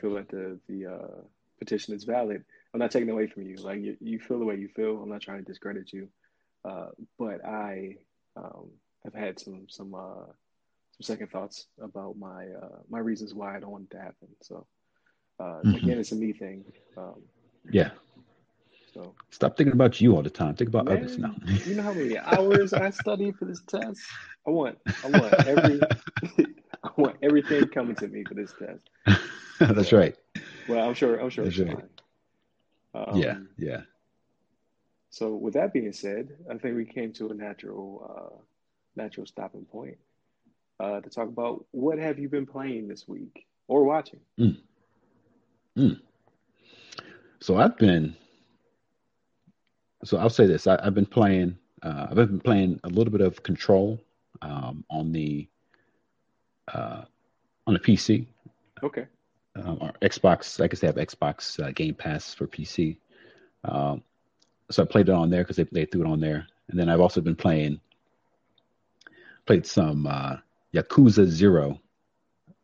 [0.00, 1.20] feel that the the uh,
[1.58, 3.56] petition is valid, I'm not taking it away from you.
[3.56, 5.02] Like you, you feel the way you feel.
[5.02, 6.08] I'm not trying to discredit you,
[6.64, 6.88] uh,
[7.18, 7.96] but I
[8.36, 8.70] um,
[9.04, 10.26] have had some some uh,
[10.92, 14.28] some second thoughts about my uh, my reasons why I don't want it to happen.
[14.42, 14.66] So
[15.40, 15.74] uh, mm-hmm.
[15.74, 16.64] again, it's a me thing.
[16.96, 17.22] Um,
[17.70, 17.90] yeah,
[18.94, 20.54] so stop thinking about you all the time.
[20.54, 21.34] Think about Man, others now.
[21.66, 24.00] you know how many hours I studied for this test?
[24.46, 25.80] I want I want every
[26.84, 29.20] I want everything coming to me for this test.
[29.58, 30.16] That's so, right.
[30.68, 31.84] Well, I'm sure I'm sure That's it's right.
[32.94, 33.08] fine.
[33.08, 33.80] Um, yeah, yeah.
[35.10, 38.42] So with that being said, I think we came to a natural uh,
[38.96, 39.98] natural stopping point
[40.80, 44.20] uh, to talk about what have you been playing this week or watching.
[44.38, 44.58] Mm.
[45.76, 46.00] Mm.
[47.40, 48.16] So I've been
[50.04, 51.58] so I'll say this: I, have been playing.
[51.82, 54.00] Uh, I've been playing a little bit of Control
[54.42, 55.48] um, on the
[56.72, 57.02] uh,
[57.66, 58.26] on the PC.
[58.82, 59.06] Okay.
[59.56, 60.62] Um, or Xbox.
[60.62, 62.98] I guess they have Xbox uh, Game Pass for PC.
[63.64, 64.02] Um,
[64.70, 66.88] so I played it on there because they they threw it on there, and then
[66.88, 67.80] I've also been playing
[69.46, 70.36] played some uh,
[70.74, 71.80] Yakuza Zero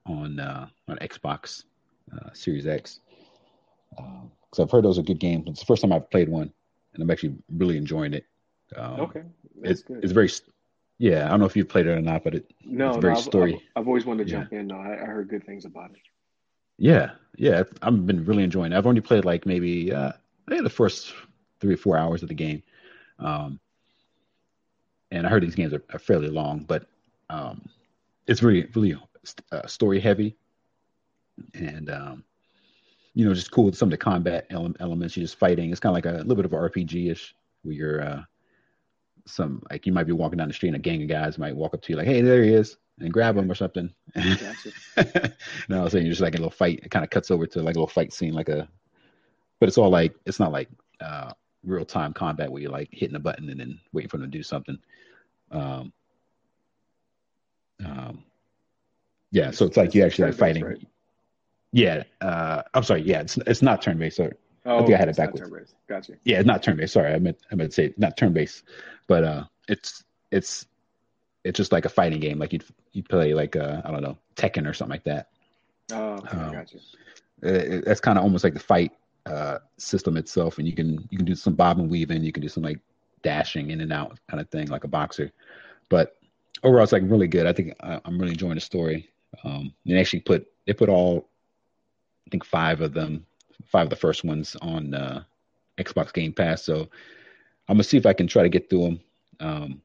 [0.06, 1.64] on uh, on Xbox
[2.12, 3.00] uh, Series X.
[3.90, 5.44] Because uh, I've heard those are good games.
[5.48, 6.52] It's the first time I've played one
[6.94, 8.26] and I'm actually really enjoying it.
[8.76, 9.22] Um, okay,
[9.62, 10.30] it's it's very
[10.98, 11.26] yeah.
[11.26, 13.18] I don't know if you've played it or not, but it no, it's very no,
[13.18, 13.54] I've, story.
[13.54, 14.38] I've, I've, always wanted to yeah.
[14.40, 14.66] jump in.
[14.68, 15.98] No, I, I, heard good things about it.
[16.78, 18.76] Yeah, yeah, I've been really enjoying it.
[18.76, 20.12] I've only played like maybe uh,
[20.46, 21.12] maybe the first
[21.60, 22.62] three or four hours of the game,
[23.18, 23.58] um,
[25.10, 26.86] and I heard these games are, are fairly long, but
[27.28, 27.62] um,
[28.26, 28.96] it's really really
[29.52, 30.36] uh, story heavy,
[31.54, 32.24] and um,
[33.14, 35.16] you know, just cool with some of the combat ele- elements.
[35.16, 35.70] You're just fighting.
[35.70, 38.22] It's kind of like a little bit of an RPG ish, where you're uh,
[39.26, 41.56] some like you might be walking down the street and a gang of guys might
[41.56, 43.92] walk up to you like, "Hey, there he is," and grab him or something.
[44.14, 45.32] Gotcha.
[45.68, 46.80] no, I'm saying you're just like a little fight.
[46.82, 48.68] It kind of cuts over to like a little fight scene, like a.
[49.58, 50.68] But it's all like it's not like
[51.00, 51.32] uh,
[51.64, 54.38] real time combat where you're like hitting a button and then waiting for them to
[54.38, 54.78] do something.
[55.50, 55.92] Um,
[57.84, 58.24] um,
[59.30, 60.64] yeah, so it's like you actually are fighting.
[60.64, 60.86] Right.
[61.72, 63.02] Yeah, uh, I'm sorry.
[63.02, 64.16] Yeah, it's it's not turn based.
[64.16, 64.32] Sorry,
[64.66, 65.74] oh, I think I had it backwards.
[65.88, 66.14] Gotcha.
[66.24, 66.94] Yeah, it's not turn based.
[66.94, 68.64] Sorry, I meant I meant to say not turn based,
[69.06, 70.66] but uh, it's it's
[71.44, 72.38] it's just like a fighting game.
[72.38, 75.28] Like you'd you play like uh, I don't know Tekken or something like that.
[75.92, 76.78] Oh, okay, um, gotcha.
[77.42, 78.92] It, that's kind of almost like the fight
[79.26, 82.24] uh, system itself, and you can you can do some bob and weaving.
[82.24, 82.80] You can do some like
[83.22, 85.30] dashing in and out kind of thing, like a boxer.
[85.88, 86.16] But
[86.62, 87.46] overall, it's like really good.
[87.46, 89.08] I think I, am really enjoying the story.
[89.44, 91.28] Um, they actually put they put all,
[92.26, 93.26] I think five of them,
[93.64, 95.22] five of the first ones on uh,
[95.78, 96.62] Xbox Game Pass.
[96.62, 96.88] So
[97.68, 99.00] I'm gonna see if I can try to get through them.
[99.40, 99.82] Um,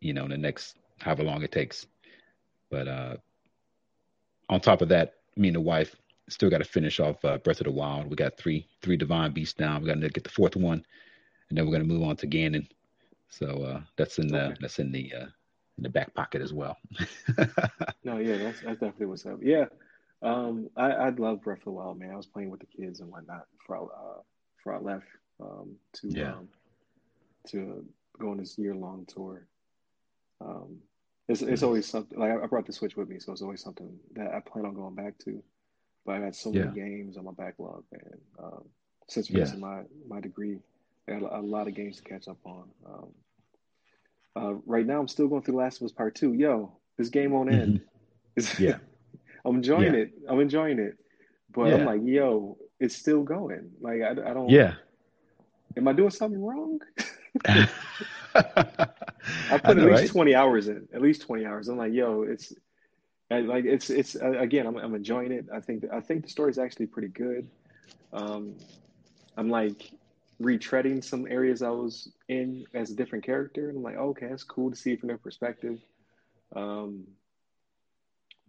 [0.00, 1.86] you know, in the next however long it takes.
[2.70, 3.16] But uh,
[4.48, 5.94] on top of that, me and the wife
[6.28, 8.08] still got to finish off uh, Breath of the Wild.
[8.08, 9.82] We got three three divine beasts down.
[9.82, 10.84] We got to get the fourth one,
[11.52, 12.66] and then we're gonna move on to Ganon.
[13.28, 14.56] So uh, that's in the okay.
[14.62, 15.26] that's in the uh,
[15.76, 16.78] in the back pocket as well.
[18.04, 19.38] no, yeah, that's that's definitely what's up.
[19.42, 19.66] Yeah,
[20.22, 22.10] um, I I love Breath of the Wild, man.
[22.10, 24.22] I was playing with the kids and whatnot before I, uh,
[24.56, 25.04] before I left
[25.42, 26.32] um, to yeah.
[26.32, 26.48] um,
[27.48, 27.84] to
[28.18, 29.46] go on this year long tour.
[30.40, 30.78] Um,
[31.28, 33.94] it's it's always something like I brought the Switch with me, so it's always something
[34.14, 35.42] that I plan on going back to.
[36.06, 36.86] But I had so many yeah.
[36.86, 38.18] games on my backlog, man.
[38.42, 38.64] Um,
[39.06, 39.66] since finishing yeah.
[39.66, 40.58] my my degree,
[41.08, 42.64] I got a, a, lot of games to catch up on.
[42.86, 43.08] Um,
[44.34, 46.32] uh, right now, I'm still going through Last of Us Part Two.
[46.32, 47.82] Yo, this game won't end.
[48.38, 48.62] Mm-hmm.
[48.62, 48.76] yeah,
[49.44, 50.00] I'm enjoying yeah.
[50.00, 50.12] it.
[50.28, 50.96] I'm enjoying it,
[51.52, 51.74] but yeah.
[51.74, 53.70] I'm like, yo, it's still going.
[53.80, 54.48] Like I, I don't.
[54.48, 54.74] Yeah.
[55.76, 56.80] Am I doing something wrong?
[57.46, 57.68] I
[58.34, 60.10] put I know, at least right?
[60.10, 60.88] 20 hours in.
[60.92, 61.68] At least 20 hours.
[61.68, 62.52] I'm like, yo, it's
[63.30, 64.66] like it's it's uh, again.
[64.66, 65.46] I'm I'm enjoying it.
[65.52, 67.48] I think I think the story is actually pretty good.
[68.12, 68.56] Um,
[69.36, 69.90] I'm like
[70.42, 73.68] retreading some areas I was in as a different character.
[73.68, 75.78] And I'm like, oh, okay, that's cool to see from their perspective.
[76.54, 77.06] Um,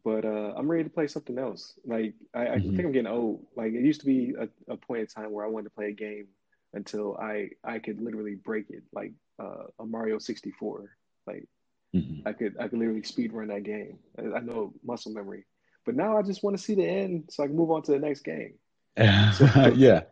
[0.04, 1.74] but uh, I'm ready to play something else.
[1.86, 2.76] Like I, I mm-hmm.
[2.76, 3.46] think I'm getting old.
[3.56, 5.90] Like it used to be a, a, point in time where I wanted to play
[5.90, 6.28] a game
[6.74, 10.98] until I I could literally break it, like uh, a Mario 64.
[11.26, 11.48] Like
[11.96, 12.28] mm-hmm.
[12.28, 14.00] I could I could literally speed run that game.
[14.20, 15.46] I, I know muscle memory.
[15.86, 17.92] But now I just want to see the end so I can move on to
[17.92, 18.56] the next game.
[19.34, 20.04] So, yeah.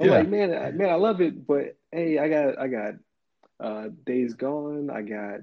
[0.00, 0.12] I'm yeah.
[0.12, 2.94] like, man, I, man, I love it, but hey, I got, I got
[3.60, 5.40] uh, Days Gone, I got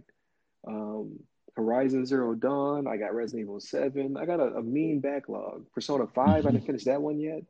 [0.68, 1.20] um,
[1.56, 5.66] Horizon Zero Dawn, I got Resident Evil Seven, I got a, a mean backlog.
[5.74, 6.48] Persona 5 mm-hmm.
[6.48, 7.44] I didn't finish that one yet.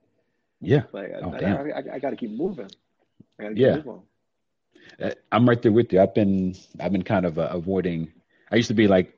[0.59, 2.69] Yeah, like oh, I, I, I, I got to keep moving.
[3.39, 4.01] I gotta keep yeah, moving.
[5.01, 6.01] Uh, I'm right there with you.
[6.01, 8.11] I've been, I've been kind of uh, avoiding.
[8.51, 9.13] I used to be like,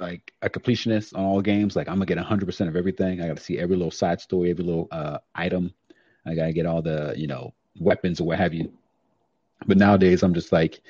[0.00, 1.76] like a completionist on all games.
[1.76, 3.20] Like I'm gonna get 100 percent of everything.
[3.20, 5.72] I got to see every little side story, every little uh, item
[6.26, 8.72] I gotta get all the you know weapons or what have you.
[9.66, 10.80] But nowadays, I'm just like,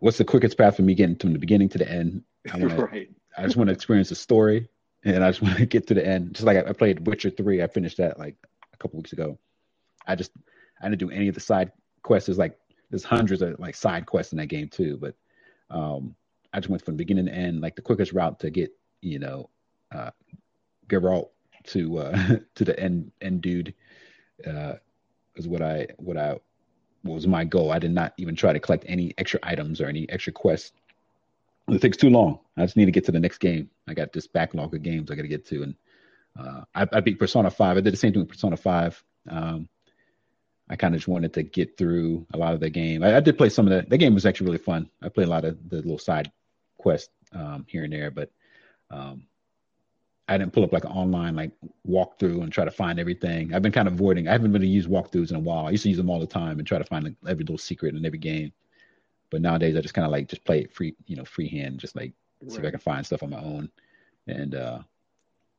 [0.00, 2.22] what's the quickest path for me getting from the beginning to the end?
[2.52, 3.10] I wanna, right.
[3.36, 4.68] I just want to experience the story,
[5.04, 6.34] and I just want to get to the end.
[6.34, 8.36] Just like I, I played Witcher three, I finished that like
[8.72, 9.38] a couple weeks ago.
[10.06, 10.32] I just
[10.80, 12.26] I didn't do any of the side quests.
[12.26, 12.58] There's like
[12.90, 15.14] there's hundreds of like side quests in that game too, but
[15.70, 16.14] um,
[16.52, 19.48] I just went from beginning to end, like the quickest route to get you know
[19.92, 20.10] uh,
[20.88, 21.30] Geralt
[21.68, 23.74] to uh, to the end end dude
[24.46, 24.74] uh,
[25.36, 26.38] is what I what I
[27.02, 27.72] what was my goal.
[27.72, 30.72] I did not even try to collect any extra items or any extra quests.
[31.68, 32.38] It takes too long.
[32.56, 33.70] I just need to get to the next game.
[33.88, 35.74] I got this backlog of games I got to get to, and
[36.38, 37.76] uh, I, I, beat Persona Five.
[37.76, 39.02] I did the same thing with Persona Five.
[39.28, 39.68] Um,
[40.68, 43.02] I kind of just wanted to get through a lot of the game.
[43.02, 43.88] I, I, did play some of the.
[43.88, 44.90] The game was actually really fun.
[45.02, 46.32] I played a lot of the little side
[46.78, 48.30] quests um, here and there, but
[48.90, 49.24] um,
[50.28, 51.50] I didn't pull up like an online like
[51.88, 53.54] walkthrough and try to find everything.
[53.54, 54.28] I've been kind of avoiding.
[54.28, 55.66] I haven't really used walkthroughs in a while.
[55.66, 57.58] I used to use them all the time and try to find like, every little
[57.58, 58.52] secret in every game.
[59.30, 61.96] But nowadays, I just kind of like just play it free, you know, freehand, just
[61.96, 62.52] like right.
[62.52, 63.70] see if I can find stuff on my own.
[64.26, 64.78] And uh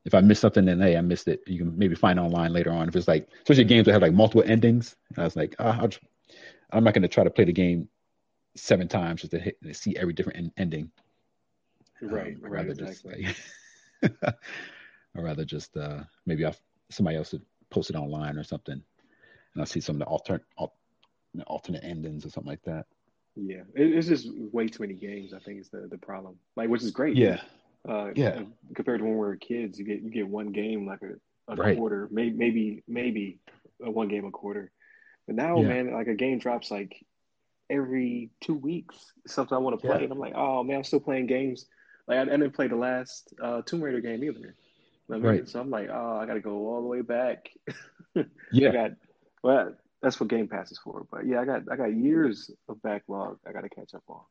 [0.05, 1.41] if I miss something, then hey, I missed it.
[1.47, 2.89] You can maybe find online later on.
[2.89, 6.03] If it's like, especially games that have like multiple endings, I was like, oh, just,
[6.72, 7.88] I'm not going to try to play the game
[8.55, 10.91] seven times just to, hit, to see every different en- ending.
[12.01, 12.36] Right.
[12.36, 13.24] Um, right rather exactly.
[13.24, 13.38] just like
[15.16, 16.56] or rather just uh, maybe I'll,
[16.89, 18.82] somebody else would post it online or something,
[19.54, 20.43] and I see some of the alternate
[21.47, 22.86] alternate endings or something like that.
[23.36, 25.34] Yeah, it, it's just way too many games.
[25.34, 26.38] I think is the the problem.
[26.56, 27.16] Like, which is great.
[27.16, 27.41] Yeah.
[27.88, 28.43] Uh, yeah.
[28.76, 31.56] Compared to when we were kids, you get you get one game like a, a
[31.56, 31.78] right.
[31.78, 33.39] quarter, maybe maybe maybe
[33.84, 34.72] a one game a quarter.
[35.28, 35.68] But now, yeah.
[35.68, 36.95] man, like a game drops like
[37.70, 38.95] every two weeks.
[39.28, 40.04] Something I want to play, yeah.
[40.04, 41.66] and I'm like, oh man, I'm still playing games
[42.08, 44.56] like I, didn't play the last uh, Tomb Raider game either.
[45.10, 45.24] I mean?
[45.24, 45.49] Right.
[45.49, 47.49] So I'm like, oh, I got to go all the way back.
[48.51, 48.70] yeah.
[48.70, 48.91] I got
[49.43, 51.06] well, that's what Game Pass is for.
[51.12, 54.22] But yeah, I got I got years of backlog I got to catch up on.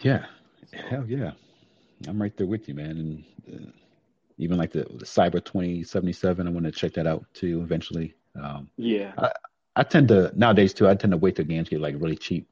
[0.00, 0.26] Yeah.
[0.70, 1.32] So, Hell yeah.
[2.08, 3.24] I'm right there with you, man.
[3.48, 3.70] And uh,
[4.38, 8.14] even like the, the Cyber 2077, I want to check that out too eventually.
[8.40, 9.12] Um, yeah.
[9.16, 9.32] I,
[9.76, 10.88] I, tend to nowadays too.
[10.88, 12.48] I tend to wait till games get like really cheap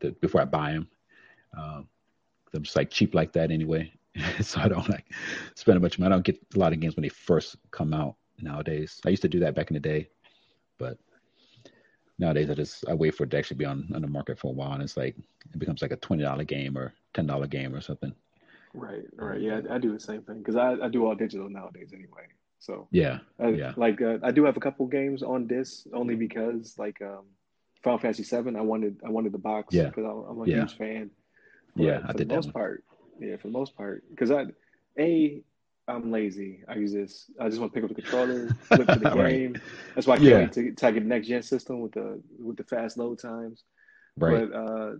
[0.00, 0.88] to, before I buy them.
[1.56, 1.88] Um,
[2.56, 3.92] I'm just like cheap like that anyway.
[4.40, 5.12] so I don't like
[5.54, 6.12] spend a bunch of money.
[6.12, 9.00] I don't get a lot of games when they first come out nowadays.
[9.06, 10.08] I used to do that back in the day,
[10.78, 10.98] but
[12.18, 14.48] nowadays I just I wait for it to actually be on on the market for
[14.48, 17.46] a while, and it's like it becomes like a twenty dollar game or ten dollar
[17.46, 18.14] game or something.
[18.74, 19.40] Right, right.
[19.40, 22.26] Yeah, I, I do the same thing because I, I do all digital nowadays anyway.
[22.58, 26.14] So Yeah, I, yeah, like uh, I do have a couple games on disc only
[26.14, 27.24] because like um,
[27.82, 30.76] Final Fantasy Seven, I wanted I wanted the box yeah, because I'm a yeah, huge
[30.76, 31.10] fan.
[31.76, 32.00] Yeah.
[32.08, 32.54] I for the did that most one.
[32.54, 32.84] part,
[33.18, 34.46] yeah, for the most part, because I
[34.98, 35.42] a
[35.88, 36.64] I'm lazy.
[36.68, 37.30] I use this.
[37.40, 39.40] I just want to pick up the controller, flip to the Right.
[39.40, 39.60] game.
[39.94, 42.22] That's why I can't Yeah, wait to, to get the next gen system with the
[42.38, 43.64] with the fast load times.
[44.16, 44.42] right.
[44.42, 44.92] But uh,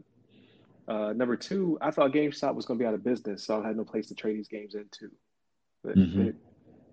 [0.89, 3.66] uh, number two, I thought GameStop was going to be out of business, so I
[3.66, 5.11] had no place to trade these games into.
[5.85, 6.33] But hmm they,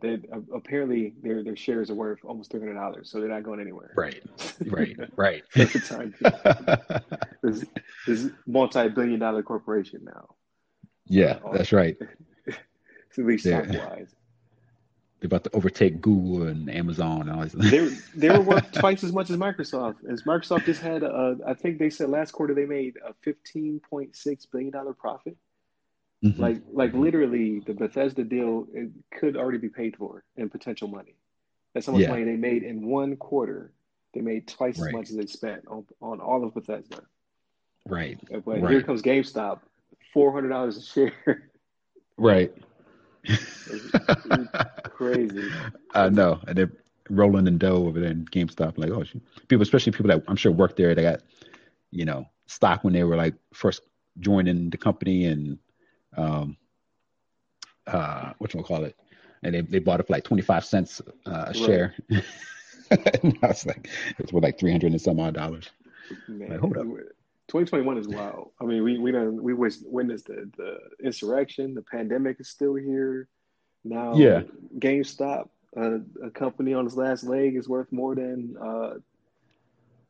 [0.03, 0.19] they,
[0.53, 3.91] apparently their their shares are worth almost three hundred dollars, so they're not going anywhere
[3.95, 4.21] Right,
[4.67, 5.43] right, right.
[5.55, 6.13] at the time.
[7.41, 7.65] This
[8.07, 10.35] this multi-billion dollar corporation now,
[11.07, 11.97] yeah, uh, that's right.
[12.47, 14.15] at least stock They're wise.
[15.19, 17.51] they're about to overtake Google and Amazon and all this.
[17.53, 19.97] They they were worth twice as much as Microsoft.
[20.09, 23.81] As Microsoft just had, a, I think they said last quarter they made a fifteen
[23.89, 25.35] point six billion dollar profit.
[26.23, 30.87] Hmm Like like literally, the Bethesda deal it could already be paid for in potential
[30.87, 31.15] money.
[31.73, 33.73] That's how much Yeah, money they made in one quarter.
[34.13, 37.03] They made twice as much as they spent on on all of Bethesda.
[37.87, 39.59] right, But here comes GameStop,
[40.13, 41.49] four hundred dollars a share.
[42.17, 42.53] right.
[43.67, 43.87] It's,
[44.25, 44.53] it's
[44.89, 45.53] crazy.
[45.93, 46.71] I It's, know, and they're
[47.09, 48.77] rolling in dough over there in GameStop.
[48.77, 49.03] Like, oh,
[49.47, 51.21] people, especially people that I'm sure worked there, they got
[51.91, 53.81] you know stock when they were like first
[54.19, 55.57] joining the company, and
[56.17, 56.57] um,
[57.87, 58.95] uh, what you call it,
[59.43, 61.95] and they they bought it for like 25 cents uh, a right, share.
[62.91, 63.89] and I was like,
[64.19, 65.69] it's worth like 300 and some odd dollars.
[66.27, 66.85] Like, hold up.
[67.49, 68.51] 2021 is wild.
[68.61, 71.73] I mean, we we done we witnessed the the insurrection.
[71.73, 73.27] The pandemic is still here.
[73.83, 74.43] Now, Yeah,
[74.79, 78.93] GameStop, uh, a company on its last leg, is worth more than uh,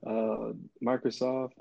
[0.06, 1.54] uh, Microsoft.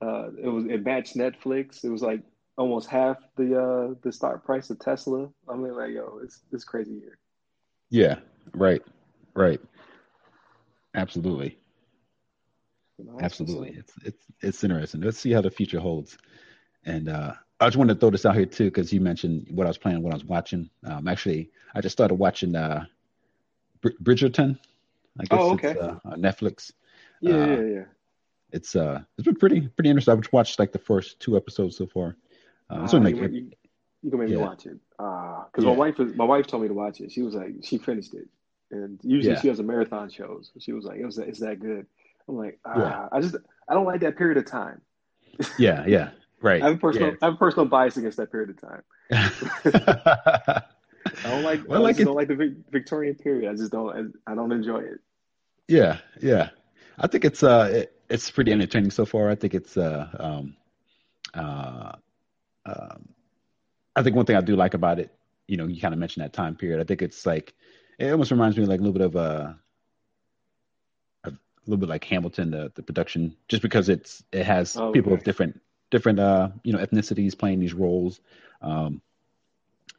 [0.00, 1.84] Uh, it was it matched Netflix.
[1.84, 2.22] It was like
[2.60, 5.28] almost half the uh, the stock price of Tesla.
[5.48, 7.18] I mean, like yo, it's it's crazy here.
[7.90, 8.16] yeah,
[8.54, 8.82] right,
[9.34, 9.60] right,
[10.94, 11.58] absolutely.
[12.98, 13.78] You know, that's what's Absolutely.
[13.78, 15.00] It's it's it's interesting.
[15.00, 16.18] Let's see how the future holds.
[16.84, 19.66] And uh I just wanted to throw this out here too, because you mentioned what
[19.66, 20.68] I was playing, what I was watching.
[20.84, 22.84] Um actually I just started watching uh
[23.80, 24.58] Br- Bridgerton.
[25.18, 25.78] I guess Oh, it's okay.
[25.80, 26.72] uh on Netflix.
[27.22, 27.84] Yeah, Uh yeah, yeah.
[28.52, 30.12] it's uh it's been pretty pretty interesting.
[30.12, 32.16] I've watched like the first two episodes so far.
[32.70, 33.50] Ah, you, like you
[34.02, 34.78] you gonna make me watch it.
[34.98, 37.12] Because my yeah, wife was, my wife told me to watch it.
[37.12, 38.28] She was like, she finished it,
[38.70, 40.50] and usually yeah, she has a marathon shows.
[40.58, 41.86] She was like, it was it's that good.
[42.28, 43.36] I'm like, yeah, ah, I just
[43.68, 44.80] I don't like that period of time.
[45.56, 46.10] yeah, yeah.
[46.40, 46.60] right.
[46.60, 47.10] I have a Yeah.
[47.10, 48.82] personal I have a personal bias against that period of time.
[51.24, 53.50] I don't like well I like it don't like the Victorian period.
[53.50, 55.00] I just don't I, I don't enjoy it.
[55.68, 56.50] yeah, yeah.
[56.98, 59.30] I think it's uh it, it's pretty entertaining so far.
[59.30, 60.56] I think it's uh um
[61.34, 61.92] uh
[62.70, 63.08] um
[63.96, 65.12] I think one thing I do like about it,
[65.46, 66.80] you know, you kind of mentioned that time period.
[66.80, 67.54] I think it's like
[67.98, 69.58] it almost reminds me of like a little bit of a,
[71.24, 71.32] a
[71.66, 75.24] little bit like Hamilton, the the production, just because it's it has Oh, people of
[75.24, 75.60] different
[75.90, 78.20] different uh you know ethnicities playing these roles.
[78.62, 79.00] Um,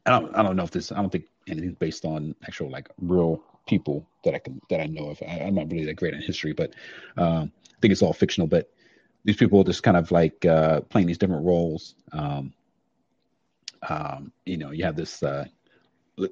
[0.06, 2.90] I don't I don't know if this I don't think anything's based on actual like
[3.02, 5.22] real people that I can that I know of.
[5.28, 6.74] I, I'm not really that great in history, but
[7.18, 8.48] um, I think it's all fictional.
[8.48, 8.72] But
[9.26, 11.96] these people just kind of like uh, playing these different roles.
[12.14, 12.54] Um,
[13.88, 15.24] um, you know, you have this.
[15.24, 15.46] Uh,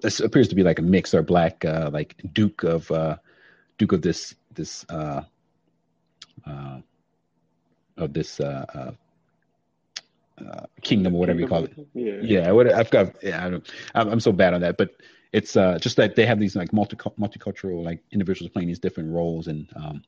[0.02, 3.18] this appears to be like a mix or black, uh, like Duke of uh,
[3.78, 5.24] Duke of this this uh,
[6.46, 6.80] uh,
[7.98, 8.92] of this uh, uh,
[10.46, 11.74] uh, kingdom or whatever you call it.
[11.94, 12.20] Yeah.
[12.22, 13.22] Yeah, what I've got.
[13.24, 14.96] Yeah, I don't, I'm, I'm so bad on that, but
[15.34, 19.12] it's uh, just that they have these like multi multicultural like individuals playing these different
[19.12, 20.04] roles, and um,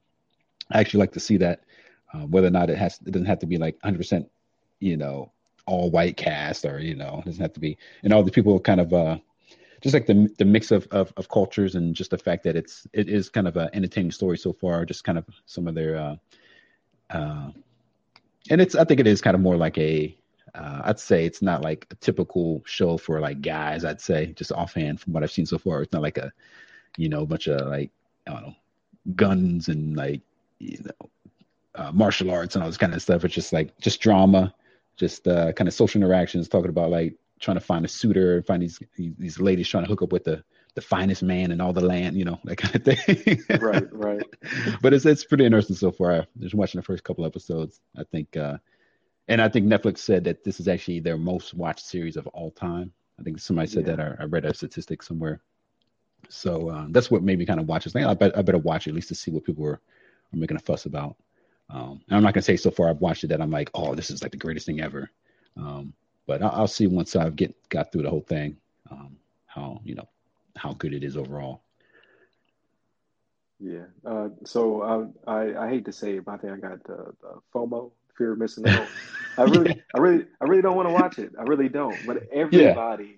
[0.71, 1.63] I actually like to see that.
[2.13, 4.29] Uh, whether or not it has, it doesn't have to be like 100, percent
[4.81, 5.31] you know,
[5.71, 8.59] all white cast, or you know, it doesn't have to be, and all the people
[8.59, 9.17] kind of uh,
[9.81, 12.85] just like the the mix of, of of cultures, and just the fact that it's
[12.93, 14.85] it is kind of an entertaining story so far.
[14.85, 16.15] Just kind of some of their, uh,
[17.09, 17.51] uh,
[18.49, 20.15] and it's I think it is kind of more like a
[20.53, 23.85] uh, I'd say it's not like a typical show for like guys.
[23.85, 26.33] I'd say just offhand from what I've seen so far, it's not like a
[26.97, 27.91] you know bunch of like
[28.27, 28.55] I don't know
[29.15, 30.21] guns and like
[30.59, 31.09] you know
[31.75, 33.23] uh, martial arts and all this kind of stuff.
[33.23, 34.53] It's just like just drama,
[35.01, 38.61] just uh, kind of social interactions, talking about like trying to find a suitor, find
[38.61, 40.43] these these ladies trying to hook up with the
[40.75, 43.43] the finest man in all the land, you know, that kind of thing.
[43.59, 44.23] Right, right.
[44.81, 46.11] but it's it's pretty interesting so far.
[46.21, 47.81] I just watching the first couple episodes.
[47.97, 48.57] I think, uh,
[49.27, 52.51] and I think Netflix said that this is actually their most watched series of all
[52.51, 52.93] time.
[53.19, 53.95] I think somebody said Yeah.
[53.95, 53.99] that.
[54.05, 55.41] Or I read a statistic somewhere.
[56.29, 58.05] So uh, that's what made me kind of watch this thing.
[58.05, 59.81] I, bet, I better watch it at least to see what people are,
[60.33, 61.15] are making a fuss about.
[61.71, 63.95] Um, and I'm not gonna say so far I've watched it that I'm like, oh,
[63.95, 65.09] this is like the greatest thing ever.
[65.57, 65.93] Um,
[66.27, 68.57] but I'll, I'll, see once I get got through the whole thing,
[68.89, 70.07] um, how you know
[70.55, 71.61] how good it is overall.
[73.59, 73.85] Yeah.
[74.05, 77.13] Uh, so um, I I hate to say it, but I think I got the,
[77.21, 78.87] the FOMO, fear of missing out.
[79.37, 81.31] I really, I really, I really don't want to watch it.
[81.39, 81.95] I really don't.
[82.05, 83.11] But everybody yeah.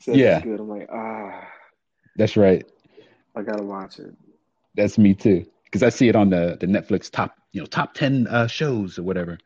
[0.00, 0.36] says yeah.
[0.36, 0.60] it's good.
[0.60, 1.46] I'm like, ah.
[2.16, 2.64] That's right.
[3.34, 4.14] I gotta watch it.
[4.74, 7.94] That's me too, because I see it on the the Netflix top, you know, top
[7.94, 9.38] ten uh, shows or whatever,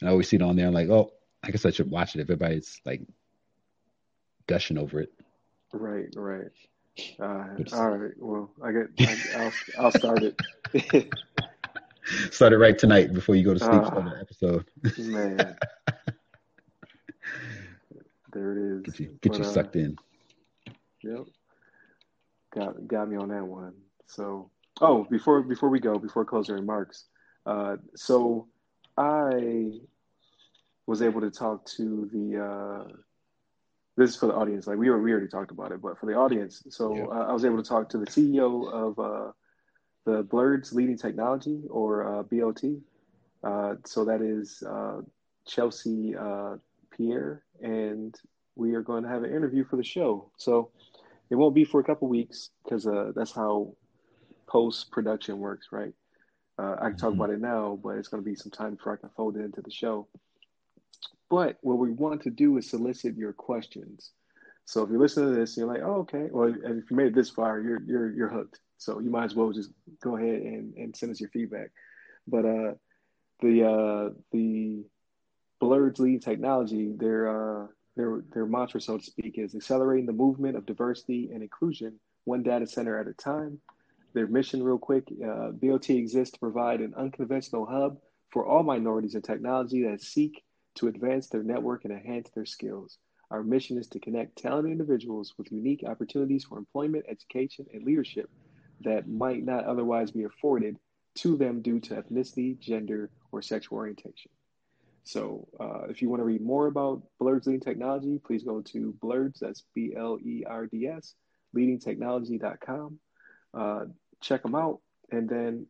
[0.00, 0.66] and I always see it on there.
[0.66, 1.12] I'm like, oh,
[1.44, 2.20] I guess I should watch it.
[2.20, 3.02] If everybody's like
[4.46, 5.12] gushing over it.
[5.72, 6.46] Right, right.
[7.20, 7.44] Uh,
[7.74, 8.12] all right.
[8.16, 9.36] Well, I get.
[9.36, 10.40] I, will I'll start it.
[12.30, 13.82] start it right tonight before you go to sleep.
[13.82, 14.64] Uh, the episode.
[14.98, 15.56] man,
[18.32, 18.82] there it is.
[18.82, 19.98] Get you, get but, you uh, sucked in.
[21.02, 21.26] Yep.
[22.54, 23.74] Got got me on that one.
[24.06, 24.50] So,
[24.80, 27.04] oh, before before we go, before closing remarks,
[27.46, 28.48] uh, so
[28.96, 29.80] I
[30.86, 32.92] was able to talk to the uh,
[33.96, 34.66] this is for the audience.
[34.66, 37.04] Like we were, we already talked about it, but for the audience, so yeah.
[37.04, 39.32] uh, I was able to talk to the CEO of uh,
[40.04, 42.80] the Blerds Leading Technology or uh, BLT.
[43.44, 45.00] Uh, so that is uh,
[45.46, 46.56] Chelsea uh,
[46.96, 48.18] Pierre, and
[48.54, 50.30] we are going to have an interview for the show.
[50.36, 50.70] So
[51.30, 53.74] it won't be for a couple weeks because that's how
[54.46, 55.92] post production works, right?
[56.62, 57.20] I can talk mm-hmm.
[57.20, 59.44] about it now, but it's going to be some time before I can fold it
[59.44, 60.08] into the show.
[61.30, 64.12] But what we want to do is solicit your questions.
[64.64, 66.28] So if you're listening to this, you're like, oh, okay.
[66.30, 68.60] Well, if you made it this far, you're you're you're hooked.
[68.78, 71.70] So you might as well just go ahead and, and send us your feedback.
[72.26, 72.72] But uh,
[73.40, 74.84] the uh, the
[75.60, 80.56] Blerds lead technology, their uh, their their mantra, so to speak, is accelerating the movement
[80.56, 83.60] of diversity and inclusion one data center at a time.
[84.14, 87.98] Their mission, real quick, uh, BLT exists to provide an unconventional hub
[88.30, 90.42] for all minorities in technology that seek
[90.74, 92.98] to advance their network and enhance their skills.
[93.30, 98.28] Our mission is to connect talented individuals with unique opportunities for employment, education, and leadership
[98.82, 100.76] that might not otherwise be afforded
[101.14, 104.30] to them due to ethnicity, gender, or sexual orientation.
[105.04, 108.94] So, uh, if you want to read more about Blerds Leading Technology, please go to
[109.02, 111.14] Blerds, that's B L E R D S,
[111.56, 112.98] leadingtechnology.com.
[113.54, 113.84] Uh,
[114.22, 114.80] check them out.
[115.10, 115.66] And then,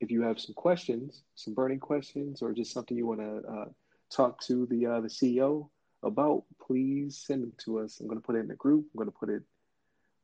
[0.00, 3.64] if you have some questions, some burning questions, or just something you want to uh,
[4.10, 5.68] talk to the uh, the CEO
[6.02, 8.00] about, please send them to us.
[8.00, 8.86] I'm going to put it in the group.
[8.92, 9.42] I'm going to put it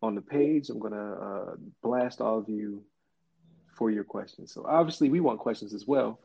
[0.02, 0.70] on the page.
[0.70, 2.84] I'm going to uh, blast all of you
[3.76, 4.52] for your questions.
[4.52, 6.20] So obviously, we want questions as well,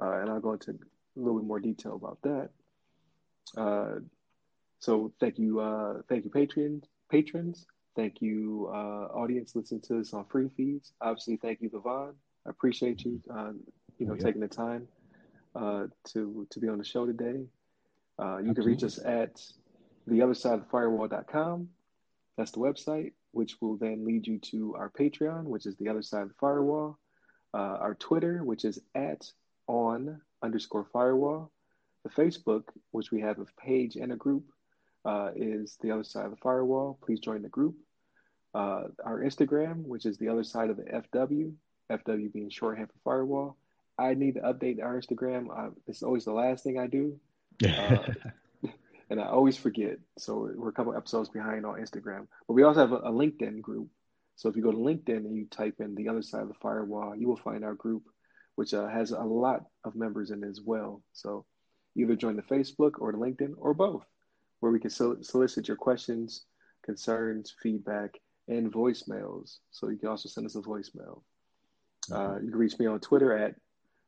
[0.00, 2.50] uh, and I'll go into a little bit more detail about that.
[3.56, 4.00] Uh,
[4.78, 7.66] so thank you, uh, thank you, patrons, patrons.
[7.96, 10.92] Thank you, uh, audience, listening to this on free feeds.
[11.00, 12.14] Obviously, thank you, LeVon.
[12.46, 13.52] I appreciate you, uh,
[13.98, 14.86] you know, taking the time
[15.54, 17.44] uh, to to be on the show today.
[18.18, 18.54] Uh, you Absolutely.
[18.54, 19.42] can reach us at
[20.06, 21.68] the other side of firewall.com.
[22.36, 26.02] That's the website, which will then lead you to our Patreon, which is the other
[26.02, 26.98] side of the firewall,
[27.54, 29.30] uh, our Twitter, which is at
[29.66, 31.50] on underscore firewall,
[32.04, 34.44] the Facebook, which we have a page and a group,
[35.04, 36.98] uh, is the other side of the firewall.
[37.04, 37.76] Please join the group.
[38.54, 41.52] Uh, our Instagram, which is the other side of the FW,
[41.90, 43.56] FW being shorthand for firewall,
[43.98, 45.46] I need to update our Instagram.
[45.56, 47.18] Uh, it's always the last thing I do.
[47.66, 47.98] Uh,
[49.10, 49.98] and I always forget.
[50.18, 52.28] So we're a couple episodes behind on Instagram.
[52.46, 53.88] But we also have a, a, LinkedIn group.
[54.36, 56.54] So if you go to LinkedIn and you type in the other side of the
[56.62, 58.04] firewall, you will find our group,
[58.54, 61.02] which uh, has a lot of members in as well.
[61.12, 61.44] So
[61.96, 64.04] either join the Facebook or the LinkedIn or both,
[64.60, 66.44] where we can sol- solicit your questions,
[66.82, 68.18] concerns, feedback,
[68.48, 69.58] and voicemails.
[69.70, 71.22] So you can also send us a voicemail.
[72.10, 73.54] Uh, you can reach me on Twitter at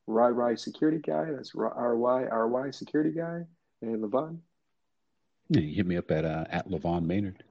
[0.07, 1.31] RY Security Guy.
[1.31, 3.43] That's R Y R Y Security Guy.
[3.83, 4.39] And LeVon.
[5.49, 7.43] Yeah, you hit me up at uh, at LeVon Maynard.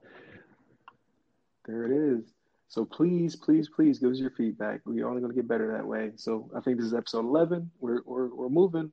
[1.66, 2.34] There it is.
[2.68, 4.82] So please, please, please give us your feedback.
[4.86, 6.12] We're only going to get better that way.
[6.16, 7.70] So I think this is episode 11.
[7.80, 8.92] We're we're, we're moving.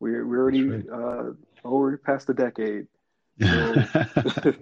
[0.00, 0.84] We're we're already right.
[0.88, 1.32] uh,
[1.64, 2.86] over past the decade.
[3.40, 4.54] So,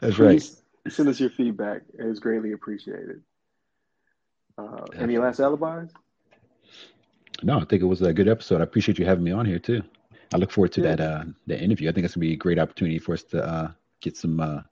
[0.00, 0.42] That's right.
[0.88, 1.82] Send us your feedback.
[1.98, 3.22] It's greatly appreciated.
[4.56, 5.90] Uh, any last alibis?
[7.42, 8.60] No, I think it was a good episode.
[8.60, 9.82] I appreciate you having me on here too.
[10.32, 10.96] I look forward to yeah.
[10.96, 11.88] that uh that interview.
[11.88, 14.62] I think it's gonna be a great opportunity for us to uh, get some uh,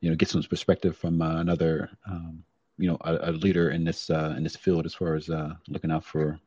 [0.00, 2.42] you know get some perspective from uh, another um,
[2.78, 5.54] you know a, a, leader in this uh, in this field as far as uh,
[5.68, 6.38] looking out for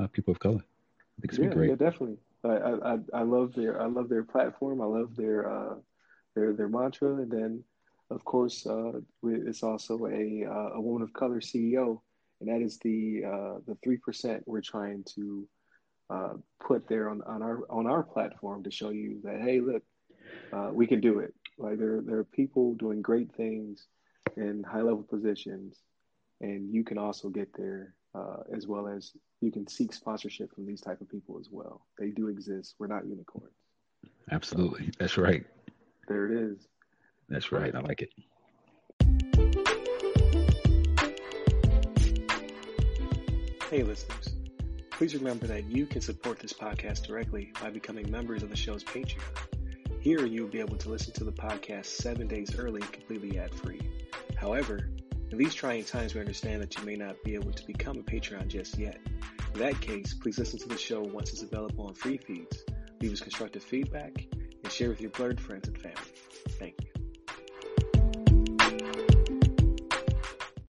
[0.00, 0.62] uh, people of color.
[0.62, 1.70] I think it's yeah, be great.
[1.70, 2.16] Yeah, definitely.
[2.44, 4.80] I, I I love their I love their platform.
[4.80, 5.74] I love their uh,
[6.34, 7.64] their their mantra, and then
[8.10, 8.92] of course uh,
[9.22, 12.00] it's also a uh, a woman of color CEO
[12.40, 15.46] and that is the uh, the three percent we're trying to
[16.10, 19.82] uh, put there on, on our on our platform to show you that hey, look,
[20.52, 21.34] uh, we can do it.
[21.58, 23.86] Like there there are people doing great things
[24.36, 25.78] in high level positions,
[26.40, 30.66] and you can also get there uh, as well as you can seek sponsorship from
[30.66, 31.86] these type of people as well.
[31.98, 32.74] They do exist.
[32.78, 33.52] We're not unicorns.
[34.30, 35.44] Absolutely, that's right.
[36.08, 36.68] There it is.
[37.28, 37.74] That's right.
[37.74, 38.10] I like it.
[43.70, 44.28] Hey, listeners.
[44.90, 48.84] Please remember that you can support this podcast directly by becoming members of the show's
[48.84, 49.18] Patreon.
[50.00, 53.80] Here, you'll be able to listen to the podcast seven days early, completely ad free.
[54.36, 54.90] However,
[55.34, 58.02] in these trying times, we understand that you may not be able to become a
[58.02, 59.00] Patreon just yet.
[59.54, 62.64] In that case, please listen to the show once it's available on free feeds,
[63.00, 64.26] leave us constructive feedback,
[64.62, 66.12] and share with your blerd friends and family.
[66.50, 66.93] Thank you.